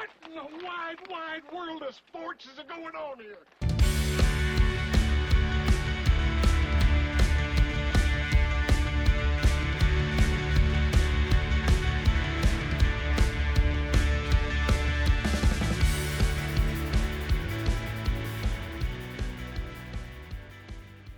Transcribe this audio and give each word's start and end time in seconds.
What 0.00 0.08
in 0.26 0.34
the 0.34 0.64
wide, 0.64 0.96
wide 1.10 1.42
world 1.52 1.82
of 1.86 1.94
sports 1.94 2.46
is 2.46 2.58
going 2.66 2.94
on 2.94 3.18
here? 3.18 3.36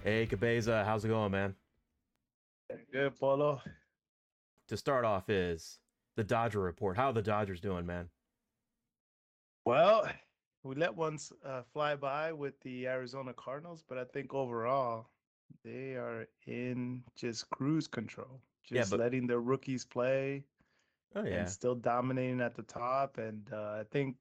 Hey, 0.03 0.27
Cabeza, 0.27 0.83
how's 0.85 1.05
it 1.05 1.09
going, 1.09 1.31
man? 1.31 1.55
Good, 2.93 3.17
Polo. 3.17 3.61
To 4.67 4.77
start 4.77 5.05
off 5.05 5.31
is 5.31 5.79
the 6.17 6.25
Dodger 6.25 6.59
report. 6.59 6.97
How 6.97 7.11
are 7.11 7.13
the 7.13 7.23
Dodgers 7.23 7.61
doing, 7.61 7.87
man? 7.87 8.09
Well, 9.65 10.09
we 10.65 10.75
let 10.75 10.95
one 10.95 11.19
uh, 11.45 11.63
fly 11.73 11.97
by 11.97 12.33
with 12.33 12.59
the 12.61 12.87
Arizona 12.89 13.33
Cardinals, 13.33 13.83
but 13.89 13.99
I 13.99 14.05
think 14.05 14.35
overall 14.35 15.09
they 15.65 15.95
are 15.95 16.27
in 16.47 17.03
just 17.17 17.49
cruise 17.51 17.87
control, 17.87 18.41
Yeah, 18.71 18.81
just 18.81 18.91
but- 18.91 19.01
letting 19.01 19.27
their 19.27 19.41
rookies 19.41 19.85
play 19.85 20.45
Oh 21.15 21.25
yeah. 21.25 21.41
and 21.41 21.51
still 21.51 21.75
dominating 21.75 22.41
at 22.41 22.55
the 22.55 22.63
top. 22.63 23.19
And 23.19 23.49
uh, 23.53 23.81
I 23.81 23.85
think, 23.91 24.17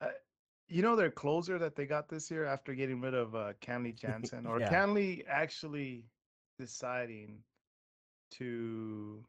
uh, 0.00 0.08
you 0.68 0.82
know, 0.82 0.94
their 0.94 1.10
closer 1.10 1.58
that 1.58 1.74
they 1.74 1.84
got 1.84 2.08
this 2.08 2.30
year 2.30 2.44
after 2.44 2.74
getting 2.74 3.00
rid 3.00 3.14
of 3.14 3.34
uh, 3.34 3.52
Kenley 3.60 3.92
Jansen, 4.00 4.46
or 4.46 4.60
Yeah. 4.60 4.70
Kenley 4.70 5.24
actually 5.28 6.04
deciding 6.58 7.42
to, 8.32 9.24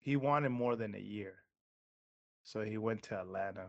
he 0.00 0.16
wanted 0.16 0.48
more 0.50 0.74
than 0.76 0.94
a 0.94 0.98
year. 1.00 1.34
So 2.44 2.62
he 2.62 2.78
went 2.78 3.02
to 3.04 3.20
Atlanta 3.20 3.66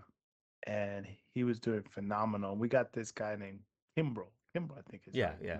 and 0.67 1.07
he 1.33 1.43
was 1.43 1.59
doing 1.59 1.83
phenomenal. 1.83 2.55
We 2.55 2.67
got 2.67 2.91
this 2.93 3.11
guy 3.11 3.35
named 3.35 3.59
Kimbrough. 3.97 4.27
Kimbrough, 4.55 4.77
I 4.77 4.91
think 4.91 5.03
is 5.07 5.15
Yeah, 5.15 5.31
yeah. 5.41 5.59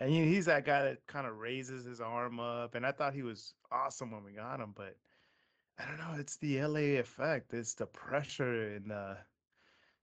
And 0.00 0.10
he, 0.10 0.24
he's 0.24 0.46
that 0.46 0.64
guy 0.64 0.84
that 0.84 1.06
kind 1.06 1.26
of 1.26 1.36
raises 1.36 1.84
his 1.84 2.00
arm 2.00 2.40
up. 2.40 2.74
And 2.74 2.86
I 2.86 2.92
thought 2.92 3.12
he 3.12 3.22
was 3.22 3.54
awesome 3.70 4.10
when 4.10 4.24
we 4.24 4.32
got 4.32 4.60
him, 4.60 4.72
but 4.74 4.96
I 5.78 5.84
don't 5.86 5.98
know. 5.98 6.18
It's 6.18 6.36
the 6.36 6.62
LA 6.62 6.98
effect. 7.00 7.52
It's 7.52 7.74
the 7.74 7.86
pressure 7.86 8.76
in 8.76 8.90
uh, 8.90 9.16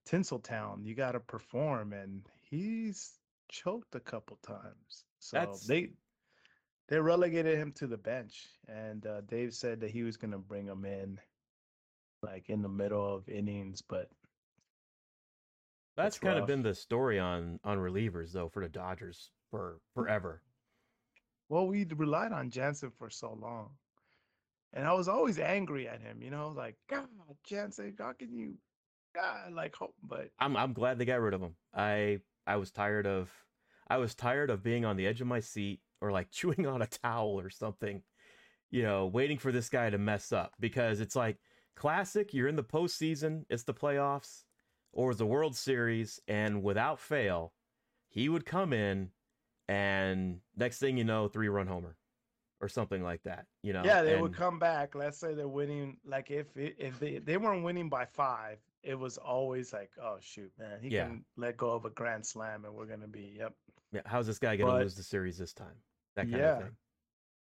Tinseltown. 0.08 0.86
You 0.86 0.93
got 0.93 1.14
to 1.14 1.19
perform, 1.19 1.93
and 1.93 2.21
he's 2.49 3.14
choked 3.49 3.95
a 3.95 3.99
couple 3.99 4.38
times. 4.45 5.05
So 5.19 5.38
That's- 5.38 5.66
they 5.66 5.89
they 6.88 6.99
relegated 6.99 7.55
him 7.55 7.71
to 7.73 7.86
the 7.86 7.97
bench, 7.97 8.47
and 8.67 9.05
uh, 9.05 9.21
Dave 9.21 9.53
said 9.53 9.80
that 9.81 9.91
he 9.91 10.02
was 10.02 10.17
going 10.17 10.31
to 10.31 10.39
bring 10.39 10.66
him 10.66 10.86
in, 10.86 11.19
like 12.23 12.50
in 12.50 12.62
the 12.62 12.70
middle 12.70 13.16
of 13.16 13.28
innings. 13.30 13.81
But 13.81 14.09
That's, 15.98 16.20
kind 16.20 16.39
of 16.39 16.48
been 16.48 16.64
the 16.64 16.76
story 16.76 17.20
on 17.20 17.59
on 17.64 17.78
relievers 17.78 18.31
though 18.31 18.50
for 18.50 18.64
the 18.64 18.70
Dodgers 18.70 19.31
for 19.52 19.80
forever. 19.94 20.42
well, 21.50 21.67
we 21.67 21.86
relied 21.95 22.31
on 22.31 22.50
Jansen 22.50 22.92
for 22.98 23.09
so 23.09 23.38
long, 23.42 23.70
and 24.73 24.88
I 24.88 24.94
was 24.94 25.08
always 25.08 25.39
angry 25.39 25.88
at 25.88 26.02
him. 26.02 26.22
You 26.22 26.31
know, 26.31 26.50
like 26.56 26.76
God, 26.89 27.08
Jansen, 27.45 27.95
how 28.00 28.14
can 28.14 28.33
you, 28.33 28.56
God, 29.16 29.54
like, 29.54 29.76
hope, 29.76 29.95
but 30.04 30.30
I'm 30.39 30.56
I'm 30.56 30.73
glad 30.73 30.98
they 31.00 31.06
got 31.06 31.22
rid 31.22 31.33
of 31.33 31.42
him. 31.42 31.56
I 31.73 32.20
I 32.45 32.58
was 32.58 32.72
tired 32.72 33.08
of 33.08 33.31
I 33.89 33.98
was 33.98 34.16
tired 34.16 34.50
of 34.50 34.64
being 34.64 34.86
on 34.86 34.98
the 34.98 35.08
edge 35.08 35.22
of 35.22 35.28
my 35.28 35.39
seat 35.39 35.81
or 36.02 36.11
like 36.11 36.30
chewing 36.31 36.66
on 36.67 36.81
a 36.81 36.88
towel 36.88 37.39
or 37.39 37.50
something, 37.50 38.04
you 38.72 38.83
know, 38.83 39.08
waiting 39.08 39.38
for 39.38 39.52
this 39.52 39.70
guy 39.70 39.89
to 39.89 39.98
mess 39.98 40.31
up 40.31 40.54
because 40.59 41.00
it's 41.00 41.16
like 41.16 41.38
classic. 41.80 42.33
You're 42.33 42.47
in 42.47 42.55
the 42.55 42.63
postseason, 42.63 43.45
it's 43.49 43.63
the 43.63 43.73
playoffs, 43.73 44.44
or 44.91 45.09
it's 45.11 45.19
the 45.19 45.25
World 45.25 45.55
Series, 45.55 46.19
and 46.27 46.61
without 46.61 46.99
fail, 46.99 47.53
he 48.09 48.30
would 48.30 48.45
come 48.45 48.73
in, 48.73 49.09
and 49.67 50.41
next 50.55 50.80
thing 50.80 50.97
you 50.97 51.04
know, 51.04 51.27
three 51.27 51.48
run 51.49 51.67
homer, 51.67 51.95
or 52.61 52.67
something 52.67 53.02
like 53.04 53.23
that. 53.23 53.45
You 53.64 53.73
know, 53.73 53.83
Yeah, 53.83 54.02
they 54.02 54.20
would 54.20 54.33
come 54.36 54.59
back. 54.59 54.93
Let's 54.95 55.17
say 55.17 55.33
they're 55.33 55.48
winning. 55.48 55.98
Like 56.05 56.30
if 56.31 56.55
it, 56.58 56.76
if 56.77 56.99
they 56.99 57.20
they 57.20 57.37
weren't 57.37 57.64
winning 57.64 57.89
by 57.89 58.05
five, 58.05 58.59
it 58.83 58.95
was 58.95 59.17
always 59.17 59.71
like, 59.73 59.92
oh 60.02 60.17
shoot, 60.20 60.52
man, 60.59 60.80
he 60.81 60.89
Yeah. 60.89 61.08
can 61.08 61.23
let 61.37 61.58
go 61.58 61.71
of 61.71 61.86
a 61.86 61.89
grand 61.92 62.25
slam, 62.25 62.65
and 62.65 62.73
we're 62.73 62.86
gonna 62.87 63.08
be 63.08 63.36
yep, 63.37 63.54
Yeah, 63.92 64.02
how's 64.05 64.27
this 64.27 64.39
guy 64.39 64.55
gonna 64.55 64.71
But- 64.73 64.81
lose 64.83 64.95
the 64.95 65.04
series 65.04 65.37
this 65.37 65.54
time? 65.54 65.75
That 66.15 66.23
kind 66.23 66.37
Yeah. 66.37 66.58
of 66.58 66.64
thing. 66.64 66.75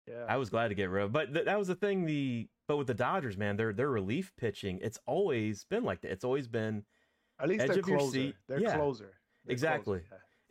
Yeah. 0.07 0.25
I 0.27 0.37
was 0.37 0.49
glad 0.49 0.69
to 0.69 0.75
get 0.75 0.89
rid 0.89 1.03
of, 1.05 1.11
but 1.11 1.33
th- 1.33 1.45
that 1.45 1.57
was 1.59 1.67
the 1.67 1.75
thing. 1.75 2.05
The 2.05 2.47
but 2.67 2.77
with 2.77 2.87
the 2.87 2.93
Dodgers, 2.93 3.37
man, 3.37 3.57
their 3.57 3.73
their 3.73 3.89
relief 3.89 4.31
pitching, 4.37 4.79
it's 4.81 4.99
always 5.05 5.63
been 5.65 5.83
like 5.83 6.01
that. 6.01 6.11
It's 6.11 6.23
always 6.23 6.47
been, 6.47 6.83
At 7.39 7.49
least 7.49 7.61
edge 7.63 7.69
they're 7.69 7.79
of 7.79 7.87
your 7.87 7.97
closer. 7.99 8.11
seat. 8.13 8.35
They're 8.47 8.59
Yeah, 8.59 8.75
closer. 8.75 9.03
They're 9.03 9.07
closer, 9.07 9.51
exactly. 9.51 10.01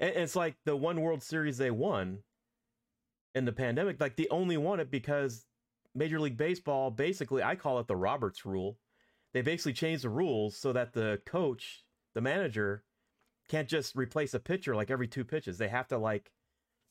yeah. 0.01 0.07
and 0.09 0.17
it's 0.17 0.37
like 0.37 0.57
the 0.65 0.77
one 0.77 1.01
World 1.01 1.23
Series 1.23 1.59
they 1.59 1.71
won 1.71 2.19
in 3.35 3.45
the 3.45 3.53
pandemic. 3.53 4.01
Like 4.01 4.17
they 4.17 4.27
only 4.31 4.57
won 4.57 4.81
it 4.81 4.91
because 4.91 5.47
Major 5.95 6.21
League 6.21 6.37
Baseball, 6.37 6.91
basically, 6.91 7.43
I 7.43 7.55
call 7.57 7.79
it 7.81 7.87
the 7.87 7.97
Roberts 7.97 8.45
rule. 8.45 8.79
They 9.35 9.43
basically 9.43 9.75
changed 9.75 10.05
the 10.05 10.09
rules 10.11 10.57
so 10.57 10.73
that 10.73 10.93
the 10.93 11.21
coach, 11.27 11.85
the 12.15 12.21
manager, 12.21 12.85
can't 13.49 13.69
just 13.69 13.95
replace 13.97 14.35
a 14.35 14.41
pitcher 14.41 14.75
like 14.75 14.91
every 14.91 15.07
two 15.09 15.25
pitches. 15.25 15.59
They 15.59 15.69
have 15.69 15.89
to 15.89 15.99
like, 15.99 16.31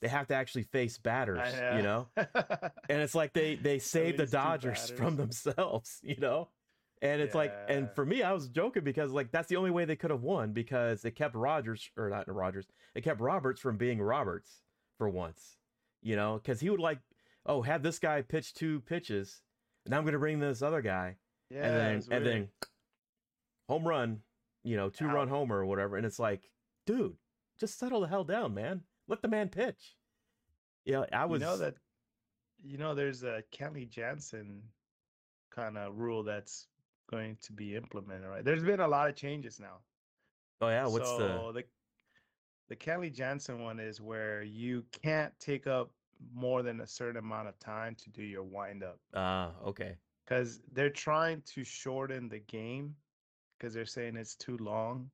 they 0.01 0.07
have 0.07 0.27
to 0.27 0.35
actually 0.35 0.63
face 0.63 0.97
batters. 0.97 1.39
I 1.39 1.77
You 1.77 1.83
know. 1.83 2.07
and 2.15 3.01
it's 3.01 3.15
like 3.15 3.33
they 3.33 3.55
they 3.55 3.79
saved 3.79 4.17
the 4.17 4.27
Dodgers 4.27 4.89
from 4.97 5.15
themselves, 5.15 5.99
you 6.03 6.17
know. 6.17 6.49
And 6.99 7.21
it's 7.21 7.35
like, 7.35 7.53
and 7.69 7.91
for 7.93 8.03
me, 8.03 8.23
I 8.23 8.33
was 8.33 8.47
joking 8.47 8.83
because 8.83 9.11
like 9.11 9.31
that's 9.31 9.47
the 9.47 9.55
only 9.57 9.69
way 9.69 9.85
they 9.85 9.95
could 9.95 10.09
have 10.09 10.23
won 10.23 10.51
because 10.51 11.05
it 11.05 11.11
kept 11.11 11.35
Rogers 11.35 11.91
or 11.95 12.09
not 12.09 12.27
Rogers, 12.33 12.65
it 12.95 13.03
kept 13.03 13.21
Roberts 13.21 13.61
from 13.61 13.77
being 13.77 14.01
Roberts 14.01 14.61
for 14.97 15.07
once, 15.07 15.57
you 16.01 16.15
know, 16.15 16.39
because 16.41 16.59
he 16.59 16.71
would 16.71 16.79
like, 16.79 16.97
oh, 17.45 17.61
have 17.61 17.83
this 17.83 17.99
guy 17.99 18.23
pitch 18.23 18.55
two 18.55 18.79
pitches, 18.81 19.41
and 19.85 19.93
I'm 19.93 20.05
gonna 20.05 20.17
bring 20.17 20.39
this 20.39 20.63
other 20.63 20.81
guy, 20.81 21.17
yeah, 21.51 21.67
and 21.67 21.75
then 21.75 22.17
and 22.17 22.25
then 22.25 22.47
home 23.69 23.87
run, 23.87 24.21
you 24.63 24.75
know, 24.75 24.89
two 24.89 25.05
run 25.05 25.27
Out. 25.27 25.35
homer 25.35 25.59
or 25.59 25.65
whatever, 25.67 25.97
and 25.97 26.05
it's 26.05 26.17
like, 26.17 26.49
dude, 26.87 27.15
just 27.59 27.77
settle 27.77 28.01
the 28.01 28.07
hell 28.07 28.23
down, 28.23 28.55
man. 28.55 28.81
Let 29.07 29.21
the 29.21 29.27
man 29.27 29.49
pitch. 29.49 29.95
Yeah, 30.85 31.05
I 31.11 31.25
was 31.25 31.41
you 31.41 31.47
know 31.47 31.57
that 31.57 31.75
you 32.63 32.77
know 32.77 32.95
there's 32.95 33.23
a 33.23 33.43
Kelly 33.51 33.85
Jansen 33.85 34.61
kind 35.53 35.77
of 35.77 35.97
rule 35.97 36.23
that's 36.23 36.67
going 37.09 37.37
to 37.41 37.53
be 37.53 37.75
implemented, 37.75 38.27
right? 38.27 38.43
There's 38.43 38.63
been 38.63 38.79
a 38.79 38.87
lot 38.87 39.09
of 39.09 39.15
changes 39.15 39.59
now. 39.59 39.79
Oh 40.61 40.69
yeah, 40.69 40.87
what's 40.87 41.09
the 41.09 41.17
so 41.17 41.51
the 41.53 41.63
the 42.69 42.75
Kelly 42.75 43.09
Jansen 43.09 43.61
one 43.61 43.79
is 43.79 44.01
where 44.01 44.43
you 44.43 44.83
can't 45.03 45.33
take 45.39 45.67
up 45.67 45.91
more 46.33 46.63
than 46.63 46.81
a 46.81 46.87
certain 46.87 47.17
amount 47.17 47.47
of 47.47 47.59
time 47.59 47.95
to 47.95 48.09
do 48.09 48.23
your 48.23 48.43
wind 48.43 48.83
up 48.83 48.97
ah 49.13 49.51
okay. 49.63 49.95
because 50.25 50.61
they're 50.73 50.89
trying 50.89 51.43
to 51.45 51.63
shorten 51.63 52.27
the 52.27 52.39
game 52.39 52.95
because 53.57 53.73
they're 53.73 53.85
saying 53.85 54.15
it's 54.15 54.35
too 54.35 54.57
long. 54.57 55.09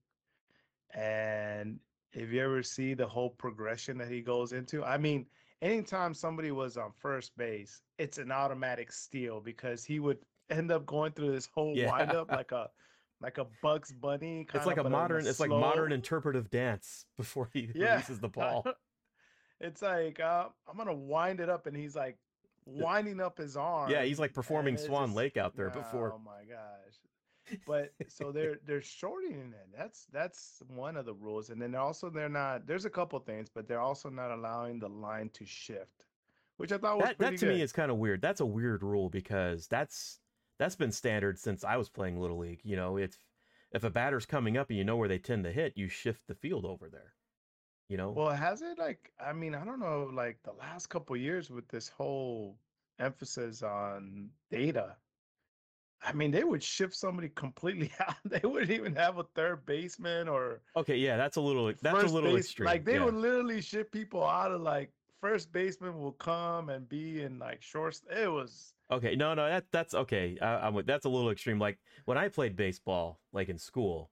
And 0.94 1.80
if 2.14 2.32
you 2.32 2.42
ever 2.42 2.64
see 2.64 2.94
the 2.94 3.08
whole 3.08 3.30
progression 3.30 3.98
that 3.98 4.10
he 4.10 4.22
goes 4.22 4.54
into, 4.54 4.84
I 4.84 4.98
mean, 4.98 5.26
anytime 5.62 6.14
somebody 6.14 6.52
was 6.52 6.78
on 6.78 6.92
first 7.00 7.36
base, 7.38 7.82
it's 7.98 8.18
an 8.18 8.32
automatic 8.32 8.92
steal 8.92 9.40
because 9.42 9.84
he 9.84 10.00
would 10.00 10.20
end 10.50 10.72
up 10.72 10.86
going 10.86 11.12
through 11.14 11.32
this 11.32 11.48
whole 11.54 11.76
Yeah. 11.76 11.92
wind 11.92 12.12
up 12.12 12.32
like 12.32 12.52
a 12.52 12.70
like 13.22 13.38
a 13.38 13.48
Bugs 13.62 13.92
Bunny. 13.92 14.46
It's 14.54 14.66
like 14.66 14.78
a 14.78 14.84
modern 14.90 15.26
it's 15.26 15.40
like 15.40 15.50
modern 15.50 15.92
interpretive 15.92 16.50
dance 16.50 17.06
before 17.18 17.50
he 17.54 17.70
Yeah. 17.76 17.92
releases 17.94 18.20
the 18.20 18.28
ball. 18.30 18.66
it's 19.62 19.82
like 19.82 20.20
uh, 20.20 20.48
I'm 20.70 20.78
gonna 20.78 20.94
wind 20.94 21.40
it 21.40 21.50
up, 21.50 21.66
and 21.66 21.76
he's 21.76 21.96
like 21.96 22.18
winding 22.66 23.20
up 23.22 23.38
his 23.38 23.56
arm. 23.58 23.90
Yeah, 23.90 24.04
he's 24.04 24.20
like 24.20 24.34
performing 24.34 24.78
Swan 24.78 25.08
just- 25.08 25.18
Lake 25.18 25.38
out 25.38 25.56
there 25.56 25.70
before. 25.70 26.14
Oh 26.14 26.20
my 26.20 26.44
gosh! 26.48 27.00
But 27.66 27.94
so 28.08 28.32
they're 28.32 28.60
they're 28.66 28.82
shortening 28.82 29.54
it. 29.54 29.70
That's 29.76 30.06
that's 30.08 30.62
one 30.68 30.98
of 30.98 31.06
the 31.06 31.14
rules, 31.14 31.50
and 31.50 31.62
then 31.62 31.72
they're 31.72 31.82
also 31.82 32.10
they're 32.10 32.30
not. 32.30 32.68
There's 32.68 32.86
a 32.86 32.90
couple 32.90 33.20
things, 33.20 33.50
but 33.50 33.68
they're 33.68 33.82
also 33.82 34.10
not 34.10 34.32
allowing 34.32 34.80
the 34.80 34.90
line 34.90 35.30
to 35.32 35.46
shift, 35.46 36.06
which 36.58 36.72
I 36.72 36.78
thought 36.78 37.00
was 37.00 37.10
That 37.10 37.18
pretty 37.18 37.36
that 37.36 37.38
to 37.38 37.46
good. 37.46 37.48
me 37.48 37.62
is 37.62 37.72
kind 37.72 37.92
of 37.92 37.98
weird. 37.98 38.22
That's 38.22 38.42
a 38.42 38.46
weird 38.46 38.84
rule 38.84 39.10
because 39.10 39.68
that's 39.68 40.20
that's 40.58 40.76
been 40.76 40.92
standard 40.92 41.40
since 41.40 41.64
I 41.64 41.78
was 41.78 41.90
playing 41.90 42.20
little 42.20 42.38
league. 42.38 42.62
You 42.64 42.76
know, 42.76 42.98
if 42.98 43.26
if 43.72 43.84
a 43.84 43.90
batter's 43.90 44.26
coming 44.26 44.58
up 44.58 44.70
and 44.70 44.78
you 44.78 44.84
know 44.84 44.98
where 44.98 45.08
they 45.10 45.20
tend 45.20 45.44
to 45.46 45.52
hit, 45.52 45.78
you 45.78 45.88
shift 45.90 46.28
the 46.28 46.36
field 46.36 46.66
over 46.66 46.90
there. 46.90 47.16
You 47.90 47.98
know, 47.98 48.14
Well, 48.16 48.34
has 48.36 48.62
it 48.62 48.78
like 48.78 49.12
I 49.20 49.34
mean, 49.34 49.56
I 49.56 49.66
don't 49.66 49.80
know, 49.80 50.04
like 50.06 50.42
the 50.44 50.54
last 50.54 50.88
couple 50.88 51.16
years 51.18 51.50
with 51.50 51.68
this 51.68 51.90
whole 51.90 52.60
emphasis 53.00 53.62
on 53.64 54.32
data. 54.50 54.98
I 56.06 56.12
mean, 56.14 56.32
they 56.32 56.44
would 56.44 56.62
shift 56.64 56.96
somebody 56.96 57.30
completely 57.30 57.92
out. 58.00 58.16
They 58.26 58.42
wouldn't 58.48 58.72
even 58.72 58.96
have 58.96 59.18
a 59.18 59.24
third 59.36 59.66
baseman 59.66 60.28
or 60.28 60.62
okay, 60.76 60.98
yeah, 60.98 61.18
that's 61.18 61.38
a 61.38 61.42
little 61.42 61.72
that's 61.82 62.04
a 62.04 62.08
little 62.08 62.34
base. 62.34 62.46
extreme. 62.46 62.66
Like 62.68 62.86
they 62.86 62.96
yeah. 62.96 63.06
would 63.06 63.14
literally 63.16 63.62
ship 63.62 63.92
people 63.92 64.24
out 64.26 64.52
of 64.52 64.62
like 64.62 64.92
first 65.22 65.52
baseman 65.54 65.98
will 65.98 66.12
come 66.12 66.70
and 66.70 66.88
be 66.90 67.22
in 67.22 67.40
like 67.40 67.62
shorts. 67.62 68.02
It 68.10 68.30
was 68.32 68.74
Okay, 68.92 69.16
no, 69.16 69.34
no, 69.34 69.48
that 69.48 69.66
that's 69.72 69.94
okay. 69.94 70.38
I, 70.42 70.68
I'm 70.68 70.74
with, 70.74 70.86
that's 70.86 71.06
a 71.06 71.10
little 71.10 71.32
extreme. 71.32 71.58
Like 71.60 71.80
when 72.06 72.18
I 72.18 72.28
played 72.28 72.56
baseball, 72.56 73.20
like 73.32 73.48
in 73.50 73.58
school, 73.58 74.12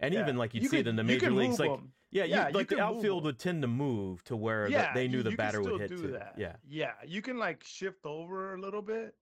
and 0.00 0.12
yeah. 0.12 0.20
even 0.20 0.36
like 0.36 0.52
you'd 0.54 0.62
You 0.64 0.68
see 0.68 0.76
could- 0.76 0.86
it 0.86 0.90
in 0.90 0.96
the 0.96 1.02
major 1.04 1.30
leagues, 1.30 1.58
like 1.58 1.70
like 1.70 1.78
'em. 1.78 1.92
yeah, 2.10 2.24
Yeah, 2.24 2.48
you, 2.48 2.54
like 2.54 2.68
the 2.68 2.78
outfield 2.80 3.24
would 3.24 3.38
tend 3.38 3.62
to 3.62 3.68
move 3.68 4.22
to 4.24 4.36
where 4.36 4.68
the- 4.68 4.90
they 4.94 5.08
knew 5.08 5.18
you- 5.18 5.22
the 5.22 5.34
batter 5.34 5.62
would 5.62 5.80
hit 5.80 5.88
do 5.88 6.02
to. 6.02 6.08
that. 6.08 6.34
Yeah, 6.36 6.56
yeah, 6.68 6.92
you 7.06 7.22
can 7.22 7.38
like 7.38 7.64
shift 7.64 8.04
over 8.04 8.54
a 8.54 8.60
little 8.60 8.82
bit, 8.82 9.14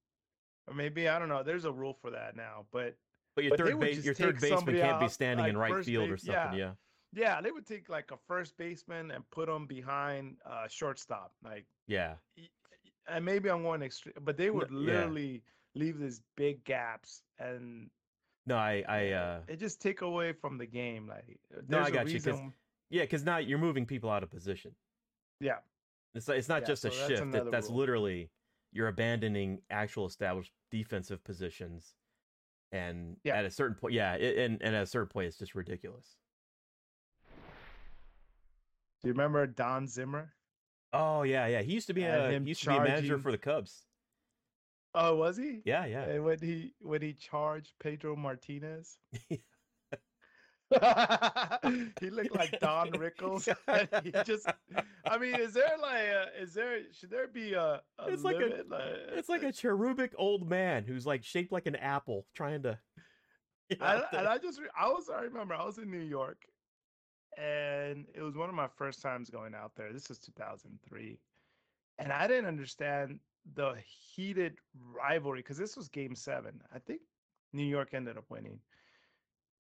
or 0.67 0.75
maybe 0.75 1.09
I 1.09 1.19
don't 1.19 1.29
know. 1.29 1.43
There's 1.43 1.65
a 1.65 1.73
rule 1.73 1.95
for 1.95 2.11
that 2.11 2.37
now, 2.37 2.67
but 2.71 2.97
but 3.35 3.45
your 3.45 3.51
But 3.51 3.59
third 3.59 3.81
base, 3.81 4.05
your 4.05 4.15
third 4.15 4.41
baseman 4.41 4.77
can't 4.77 5.01
be 5.01 5.09
standing 5.09 5.47
in 5.47 5.57
right 5.57 5.85
field 5.85 6.11
or 6.11 6.17
something. 6.17 6.53
yeah. 6.53 6.59
Yeah, 6.59 6.75
yeah, 7.12 7.41
they 7.41 7.51
would 7.51 7.67
take 7.67 7.89
like 7.89 8.11
a 8.11 8.17
first 8.17 8.57
baseman 8.57 9.11
and 9.11 9.29
put 9.31 9.49
him 9.49 9.67
behind 9.67 10.41
uh 10.45 10.69
shortstop, 10.69 11.35
like 11.43 11.67
yeah, 11.87 12.19
and 13.07 13.25
maybe 13.25 13.51
I'm 13.51 13.62
going 13.62 13.83
extreme, 13.83 14.15
but 14.21 14.37
they 14.37 14.51
would 14.51 14.71
yeah. 14.71 14.75
literally 14.77 15.45
leave 15.75 15.99
these 15.99 16.21
big 16.37 16.65
gaps, 16.65 17.25
and 17.39 17.91
no, 18.47 18.57
I, 18.57 18.85
I, 18.89 19.11
uh, 19.12 19.43
it 19.49 19.57
just 19.57 19.81
take 19.81 20.01
away 20.01 20.33
from 20.33 20.59
the 20.59 20.67
game. 20.67 21.07
Like, 21.07 21.41
No, 21.69 21.79
I 21.79 21.91
a 21.91 21.93
got 21.93 22.12
you, 22.12 22.21
'cause 22.21 22.41
reason. 22.41 22.55
yeah, 22.89 23.03
because 23.03 23.25
now 23.25 23.39
you're 23.39 23.59
moving 23.59 23.87
people 23.87 24.11
out 24.11 24.23
of 24.23 24.31
position. 24.31 24.77
Yeah, 25.41 25.61
It's 26.15 26.29
it's 26.29 26.49
not 26.49 26.62
Yeah, 26.62 26.67
just 26.67 26.85
a 26.85 26.91
so 26.91 26.97
that's 26.97 27.09
shift. 27.09 27.35
It, 27.35 27.51
that's 27.51 27.69
literally 27.71 28.31
you're 28.72 28.88
abandoning 28.88 29.62
actual 29.70 30.06
established 30.06 30.52
defensive 30.70 31.22
positions, 31.25 31.94
and 32.72 33.17
Yeah. 33.25 33.37
at 33.37 33.44
a 33.44 33.50
certain 33.50 33.75
point, 33.76 33.94
yeah, 33.94 34.14
it, 34.14 34.38
and 34.38 34.62
and 34.62 34.75
at 34.76 34.82
a 34.82 34.87
certain 34.87 35.08
point, 35.08 35.26
it's 35.28 35.38
just 35.38 35.55
ridiculous. 35.55 36.17
do 39.02 39.08
you 39.08 39.12
remember 39.12 39.46
Don 39.46 39.87
Zimmer? 39.87 40.32
Oh 40.93 41.22
yeah, 41.22 41.46
yeah. 41.46 41.62
He 41.62 41.72
used 41.72 41.87
to 41.87 41.94
be 41.94 42.02
a 42.05 42.31
he 42.38 42.49
used 42.49 42.62
to 42.64 42.70
be 42.70 42.76
a 42.76 42.82
manager 42.82 43.19
for 43.19 43.31
the 43.32 43.38
Cubs. 43.38 43.87
Oh, 44.94 45.14
was 45.14 45.37
he? 45.37 45.62
Yeah, 45.64 45.87
yeah. 45.87 46.02
And 46.02 46.25
when 46.25 46.38
he 46.40 46.75
when 46.81 47.00
he 47.00 47.12
charged 47.14 47.75
Pedro 47.78 48.16
Martinez, 48.16 48.99
he 52.00 52.11
looked 52.11 52.34
like 52.34 52.58
Don 52.61 52.90
Rickles. 52.93 53.49
he 54.05 54.12
just, 54.25 54.46
I 55.05 55.19
mean, 55.19 55.34
is 55.34 55.52
there 55.52 55.76
like, 55.81 56.02
a, 56.05 56.26
is 56.40 56.55
there 56.55 56.78
should 56.93 57.11
there 57.11 57.26
be 57.26 57.55
a, 57.55 57.81
a 57.99 58.06
It's 58.08 58.22
like 58.22 58.37
a- 58.37 58.38
limit? 58.38 59.11
It's 59.14 59.28
like 59.28 59.43
a 59.43 59.52
cherubic 59.52 60.12
old 60.17 60.49
man 60.49 60.84
who's 60.84 61.06
like 61.06 61.25
shaped 61.25 61.52
like 61.52 61.67
an 61.67 61.76
apple, 61.76 62.26
trying 62.34 62.62
to. 62.62 62.78
I, 63.81 64.02
and. 64.12 64.26
I 64.26 64.38
just, 64.38 64.61
I 64.78 64.87
was, 64.88 65.08
I 65.08 65.22
remember 65.22 65.55
I 65.55 65.64
was 65.64 65.78
in 65.78 65.90
New 65.90 65.99
York, 66.00 66.43
and 67.37 68.06
it 68.14 68.23
was 68.23 68.37
one 68.37 68.49
of 68.49 68.55
my 68.55 68.69
first 68.76 69.02
times 69.02 69.31
going 69.31 69.55
out 69.55 69.73
there. 69.76 69.93
This 69.93 70.08
was 70.08 70.19
2003, 70.19 71.19
and 71.99 72.12
I 72.12 72.26
didn't 72.26 72.46
understand 72.46 73.20
the 73.55 73.75
heated 74.14 74.55
rivalry 74.94 75.40
because 75.40 75.56
this 75.56 75.76
was 75.76 75.88
Game 75.88 76.14
Seven. 76.14 76.61
I 76.75 76.78
think 76.78 77.00
New 77.52 77.64
York 77.64 77.90
ended 77.94 78.16
up 78.16 78.25
winning. 78.28 78.58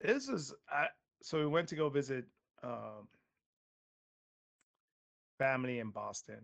This 0.04 0.28
is, 0.28 0.52
I, 0.70 0.86
so 1.22 1.38
we 1.38 1.46
went 1.46 1.66
to 1.68 1.76
go 1.76 1.88
visit 1.88 2.26
um, 2.62 3.08
family 5.38 5.78
in 5.78 5.90
Boston. 5.90 6.40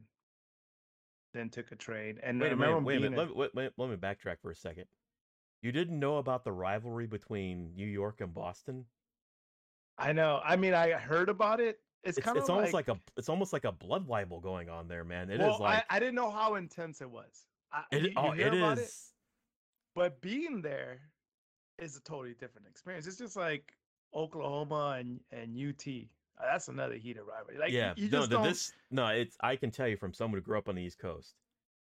Then 1.35 1.49
took 1.51 1.71
a 1.71 1.77
train, 1.77 2.19
and 2.25 2.41
Wait 2.41 2.51
a 2.51 2.57
minute. 2.57 2.83
Wait 2.83 2.97
a 2.97 3.01
minute. 3.01 3.13
in- 3.13 3.29
Let, 3.29 3.37
wait, 3.37 3.55
wait, 3.55 3.71
let 3.77 3.91
me 3.91 3.97
backtrack 3.97 4.41
for 4.43 4.51
a 4.51 4.57
second. 4.57 4.87
You 5.63 5.71
didn't 5.71 6.01
know 6.01 6.17
about 6.17 6.43
the 6.43 6.51
rivalry 6.51 7.07
between 7.07 7.73
New 7.77 7.87
York 7.87 8.21
and 8.21 8.35
Boston? 8.35 8.87
I 9.97 10.13
know. 10.13 10.41
I 10.43 10.57
mean, 10.57 10.75
I 10.75 10.93
heard 10.93 11.29
about 11.29 11.61
it. 11.61 11.79
It's, 12.03 12.17
It's, 12.17 12.25
kind 12.25 12.37
of 12.37 12.43
it's 12.43 12.51
almost 12.51 12.73
like, 12.73 12.89
a 12.89 12.99
it's 13.19 13.29
almost 13.29 13.53
like 13.53 13.65
a 13.65 13.73
blood 13.73 14.09
libel 14.09 14.41
going 14.41 14.71
on 14.71 14.89
there, 14.89 15.05
man. 15.05 15.29
It 15.31 15.35
is 15.35 15.41
well, 15.41 15.59
like 15.61 15.85
I, 15.91 15.97
I 15.97 16.01
didn't 16.01 16.15
know 16.15 16.31
how 16.31 16.55
intense 16.55 17.03
it 17.03 17.11
was. 17.11 17.45
I, 17.71 17.83
it, 17.93 18.03
you, 18.03 18.09
you 18.09 18.15
oh, 18.17 18.31
hear 18.31 18.53
it 18.53 18.91
but 19.95 20.21
being 20.23 20.63
there 20.63 21.01
is 21.81 21.97
a 21.97 22.01
totally 22.01 22.35
different 22.39 22.67
experience. 22.69 23.07
It's 23.07 23.19
just 23.19 23.37
like 23.37 23.73
Oklahoma 24.15 24.97
and 24.99 25.21
and 25.33 25.57
UT. 25.57 25.87
Uh, 26.39 26.45
That's 26.53 26.69
another 26.69 26.95
heated 26.95 27.23
rivalry. 27.29 27.59
Like, 27.59 27.73
yeah, 27.73 27.93
you 27.97 28.09
no, 28.11 28.19
just 28.21 28.31
the- 28.31 28.41
this 28.43 28.73
no, 28.91 29.07
it's 29.09 29.37
I 29.41 29.57
can 29.57 29.71
tell 29.71 29.89
you 29.89 29.97
from 29.97 30.13
someone 30.13 30.39
who 30.41 30.45
grew 30.45 30.59
up 30.59 30.69
on 30.69 30.75
the 30.75 30.83
East 30.83 30.99
Coast. 30.99 31.35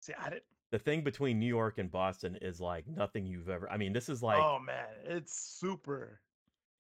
see. 0.01 0.13
I 0.19 0.31
didn't. 0.31 0.45
The 0.71 0.79
thing 0.79 1.03
between 1.05 1.39
New 1.39 1.47
York 1.47 1.79
and 1.79 1.89
Boston 1.91 2.37
is 2.43 2.61
like 2.61 2.85
nothing 2.89 3.27
you've 3.27 3.49
ever. 3.49 3.71
I 3.71 3.77
mean, 3.77 3.93
this 3.93 4.09
is 4.09 4.23
like 4.23 4.39
oh 4.43 4.59
man, 4.59 4.87
it's 5.05 5.33
super. 5.61 6.21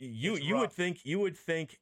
you 0.00 0.34
it's 0.34 0.44
you 0.44 0.56
would 0.56 0.72
think 0.72 1.04
you 1.04 1.20
would 1.20 1.36
think 1.36 1.78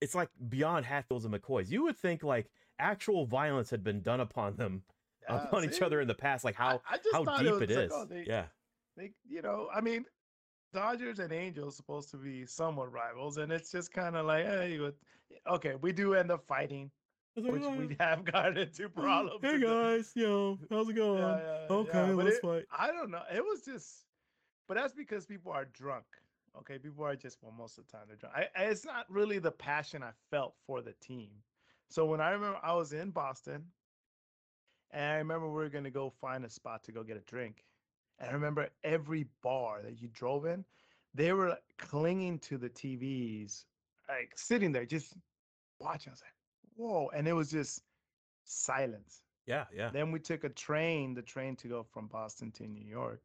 it's 0.00 0.14
like 0.14 0.30
beyond 0.48 0.86
Hatfields 0.86 1.24
and 1.26 1.34
McCoys. 1.34 1.70
You 1.70 1.82
would 1.84 1.98
think 1.98 2.22
like 2.22 2.50
actual 2.78 3.26
violence 3.26 3.68
had 3.70 3.84
been 3.84 4.00
done 4.00 4.20
upon 4.20 4.56
them 4.56 4.82
Yeah, 5.28 5.42
upon 5.44 5.64
each 5.64 5.82
other 5.82 6.00
in 6.00 6.08
the 6.08 6.14
past. 6.14 6.44
Like 6.44 6.54
how 6.54 6.80
I, 6.88 6.96
just 6.96 7.12
how 7.12 7.24
deep 7.38 7.46
it 7.62 7.70
like, 7.70 7.70
is. 7.70 7.92
oh, 7.94 8.04
they, 8.06 8.24
yeah, 8.26 8.46
they, 8.96 9.12
you 9.28 9.42
know, 9.42 9.68
I 9.74 9.80
mean, 9.82 10.06
Dodgers 10.74 11.20
and 11.20 11.32
Angels 11.32 11.76
supposed 11.76 12.10
to 12.10 12.16
be 12.16 12.44
somewhat 12.44 12.92
rivals, 12.92 13.38
and 13.38 13.50
it's 13.52 13.70
just 13.70 13.92
kind 13.92 14.16
of 14.16 14.26
like, 14.26 14.44
hey, 14.44 14.78
what- 14.80 14.96
okay, 15.46 15.76
we 15.76 15.92
do 15.92 16.14
end 16.14 16.30
up 16.30 16.44
fighting, 16.46 16.90
like, 17.36 17.52
which 17.52 17.62
"Oh, 17.64 17.70
we 17.76 17.96
have 18.00 18.24
gotten 18.24 18.56
into 18.58 18.88
problems. 18.90 19.38
Hey 19.40 19.60
guys, 19.60 20.12
yo, 20.16 20.58
how's 20.70 20.88
it 20.88 20.94
going? 20.94 21.20
Yeah, 21.22 21.40
yeah, 21.70 21.76
okay, 21.76 22.08
yeah, 22.08 22.14
let's 22.14 22.36
it- 22.36 22.42
fight. 22.42 22.64
I 22.76 22.88
don't 22.88 23.10
know. 23.10 23.22
It 23.32 23.42
was 23.42 23.62
just, 23.64 24.04
but 24.68 24.74
that's 24.76 24.92
because 24.92 25.24
people 25.26 25.52
are 25.52 25.64
drunk. 25.66 26.04
Okay, 26.58 26.78
people 26.78 27.04
are 27.04 27.16
just 27.16 27.38
well, 27.42 27.52
most 27.56 27.78
of 27.78 27.86
the 27.86 27.92
time 27.92 28.02
they're 28.08 28.16
drunk. 28.16 28.34
I, 28.36 28.48
I- 28.56 28.64
it's 28.66 28.84
not 28.84 29.06
really 29.08 29.38
the 29.38 29.52
passion 29.52 30.02
I 30.02 30.10
felt 30.30 30.54
for 30.66 30.82
the 30.82 30.92
team. 31.00 31.30
So 31.88 32.04
when 32.04 32.20
I 32.20 32.30
remember 32.30 32.58
I 32.62 32.74
was 32.74 32.92
in 32.92 33.10
Boston, 33.10 33.64
and 34.90 35.04
I 35.04 35.14
remember 35.16 35.46
we 35.48 35.54
were 35.54 35.68
gonna 35.68 35.90
go 35.90 36.10
find 36.10 36.44
a 36.44 36.50
spot 36.50 36.82
to 36.84 36.92
go 36.92 37.02
get 37.04 37.16
a 37.16 37.20
drink, 37.20 37.64
and 38.18 38.30
I 38.30 38.32
remember 38.32 38.68
every 38.82 39.26
bar 39.42 39.80
that 39.82 40.00
you 40.00 40.08
drove 40.08 40.46
in, 40.46 40.64
they 41.14 41.32
were 41.32 41.50
like, 41.50 41.62
clinging 41.78 42.38
to 42.40 42.58
the 42.58 42.68
TVs, 42.68 43.64
like 44.08 44.32
sitting 44.36 44.72
there 44.72 44.84
just 44.84 45.14
watching. 45.80 46.10
I 46.10 46.14
was 46.14 46.22
like, 46.22 46.34
whoa, 46.76 47.08
and 47.14 47.26
it 47.26 47.32
was 47.32 47.50
just 47.50 47.82
silence. 48.44 49.22
Yeah, 49.46 49.64
yeah. 49.74 49.90
Then 49.90 50.10
we 50.10 50.18
took 50.18 50.44
a 50.44 50.48
train, 50.48 51.14
the 51.14 51.22
train 51.22 51.56
to 51.56 51.68
go 51.68 51.82
from 51.82 52.06
Boston 52.06 52.50
to 52.52 52.66
New 52.66 52.84
York. 52.84 53.20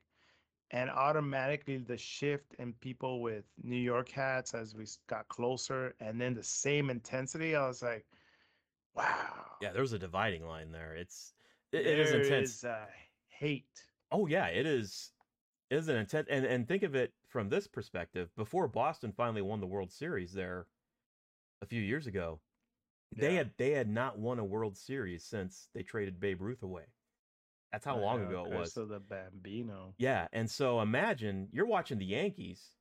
And 0.72 0.90
automatically 0.92 1.78
the 1.78 1.98
shift 1.98 2.54
in 2.60 2.74
people 2.74 3.22
with 3.22 3.44
New 3.64 3.76
York 3.76 4.10
hats 4.10 4.54
as 4.54 4.76
we 4.76 4.86
got 5.08 5.28
closer, 5.28 5.96
and 6.00 6.22
then 6.22 6.36
the 6.36 6.44
same 6.44 6.92
intensity, 6.92 7.56
I 7.56 7.68
was 7.68 7.82
like, 7.82 8.06
wow. 8.96 9.56
Yeah, 9.62 9.72
there 9.72 9.82
was 9.82 9.94
a 9.94 10.00
dividing 10.00 10.46
line 10.46 10.72
there. 10.72 10.94
It's 10.96 11.34
it, 11.72 11.88
it 11.88 12.00
is 12.00 12.12
intense. 12.12 12.50
is, 12.50 12.64
uh, 12.66 12.86
hate. 13.30 13.84
Oh 14.12 14.28
yeah, 14.28 14.48
it 14.48 14.66
is. 14.66 15.14
It 15.70 15.78
is 15.78 15.88
an 15.88 15.98
intense, 15.98 16.28
and 16.30 16.46
and 16.46 16.68
think 16.68 16.84
of 16.84 16.96
it 16.96 17.14
from 17.28 17.50
this 17.50 17.68
perspective. 17.68 18.36
Before 18.36 18.68
Boston 18.68 19.12
finally 19.12 19.42
won 19.42 19.60
the 19.60 19.68
World 19.68 19.92
Series 19.92 20.34
there 20.34 20.68
a 21.62 21.66
few 21.66 21.82
years 21.82 22.08
ago, 22.08 22.40
they 23.16 23.36
had 23.36 23.52
they 23.58 23.72
had 23.72 23.88
not 23.88 24.18
won 24.18 24.40
a 24.40 24.46
World 24.46 24.78
Series 24.78 25.24
since 25.24 25.70
they 25.74 25.84
traded 25.84 26.20
Babe 26.20 26.42
Ruth 26.42 26.64
away. 26.64 26.86
That's 27.72 27.86
how 27.86 27.98
I 27.98 28.02
long 28.02 28.22
know, 28.22 28.30
ago 28.30 28.46
it 28.46 28.58
was. 28.58 28.74
So 28.74 28.86
the 28.86 29.00
Bambino. 29.00 29.94
Yeah, 29.98 30.28
and 30.34 30.50
so 30.50 30.82
imagine 30.82 31.50
you're 31.52 31.66
watching 31.68 32.00
the 32.00 32.06
Yankees, 32.06 32.78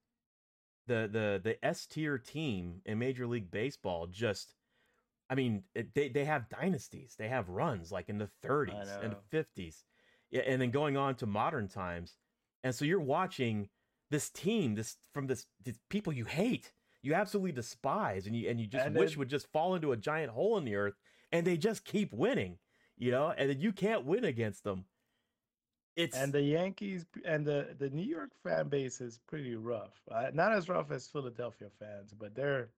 the 0.86 1.08
the 1.12 1.40
the 1.42 1.64
S 1.64 1.86
tier 1.86 2.18
team 2.18 2.80
in 2.86 2.98
Major 2.98 3.26
League 3.26 3.50
Baseball. 3.50 4.06
Just, 4.06 4.54
I 5.28 5.34
mean, 5.34 5.64
it, 5.74 5.94
they 5.94 6.08
they 6.08 6.24
have 6.24 6.48
dynasties. 6.48 7.16
They 7.16 7.28
have 7.28 7.48
runs 7.50 7.92
like 7.92 8.08
in 8.08 8.18
the 8.18 8.30
30s 8.42 8.96
and 9.02 9.16
50s, 9.30 9.84
yeah, 9.96 9.97
and 10.32 10.60
then 10.60 10.70
going 10.70 10.96
on 10.96 11.14
to 11.16 11.26
modern 11.26 11.68
times. 11.68 12.16
And 12.64 12.74
so 12.74 12.84
you're 12.84 13.00
watching 13.00 13.68
this 14.10 14.30
team, 14.30 14.74
this 14.74 14.96
from 15.14 15.26
this, 15.26 15.46
these 15.64 15.78
people 15.90 16.12
you 16.12 16.24
hate, 16.24 16.72
you 17.02 17.14
absolutely 17.14 17.52
despise, 17.52 18.26
and 18.26 18.34
you 18.34 18.48
and 18.48 18.60
you 18.60 18.66
just 18.66 18.86
And 18.86 18.96
wish 18.96 19.16
would 19.16 19.28
just 19.28 19.50
fall 19.52 19.74
into 19.74 19.92
a 19.92 19.96
giant 19.96 20.32
hole 20.32 20.58
in 20.58 20.64
the 20.64 20.74
earth, 20.74 20.94
and 21.32 21.46
they 21.46 21.56
just 21.56 21.84
keep 21.84 22.12
winning, 22.12 22.58
you 22.96 23.10
know, 23.10 23.32
and 23.36 23.50
then 23.50 23.60
you 23.60 23.72
can't 23.72 24.04
win 24.04 24.24
against 24.24 24.64
them. 24.64 24.86
It's 25.96 26.16
And 26.16 26.32
the 26.32 26.42
Yankees 26.42 27.06
and 27.24 27.44
the, 27.44 27.74
the 27.78 27.90
New 27.90 28.06
York 28.06 28.30
fan 28.44 28.68
base 28.68 29.00
is 29.00 29.18
pretty 29.26 29.56
rough. 29.56 30.00
Uh, 30.10 30.30
not 30.32 30.52
as 30.52 30.68
rough 30.68 30.92
as 30.92 31.08
Philadelphia 31.08 31.68
fans, 31.78 32.14
but 32.16 32.36
they're 32.36 32.70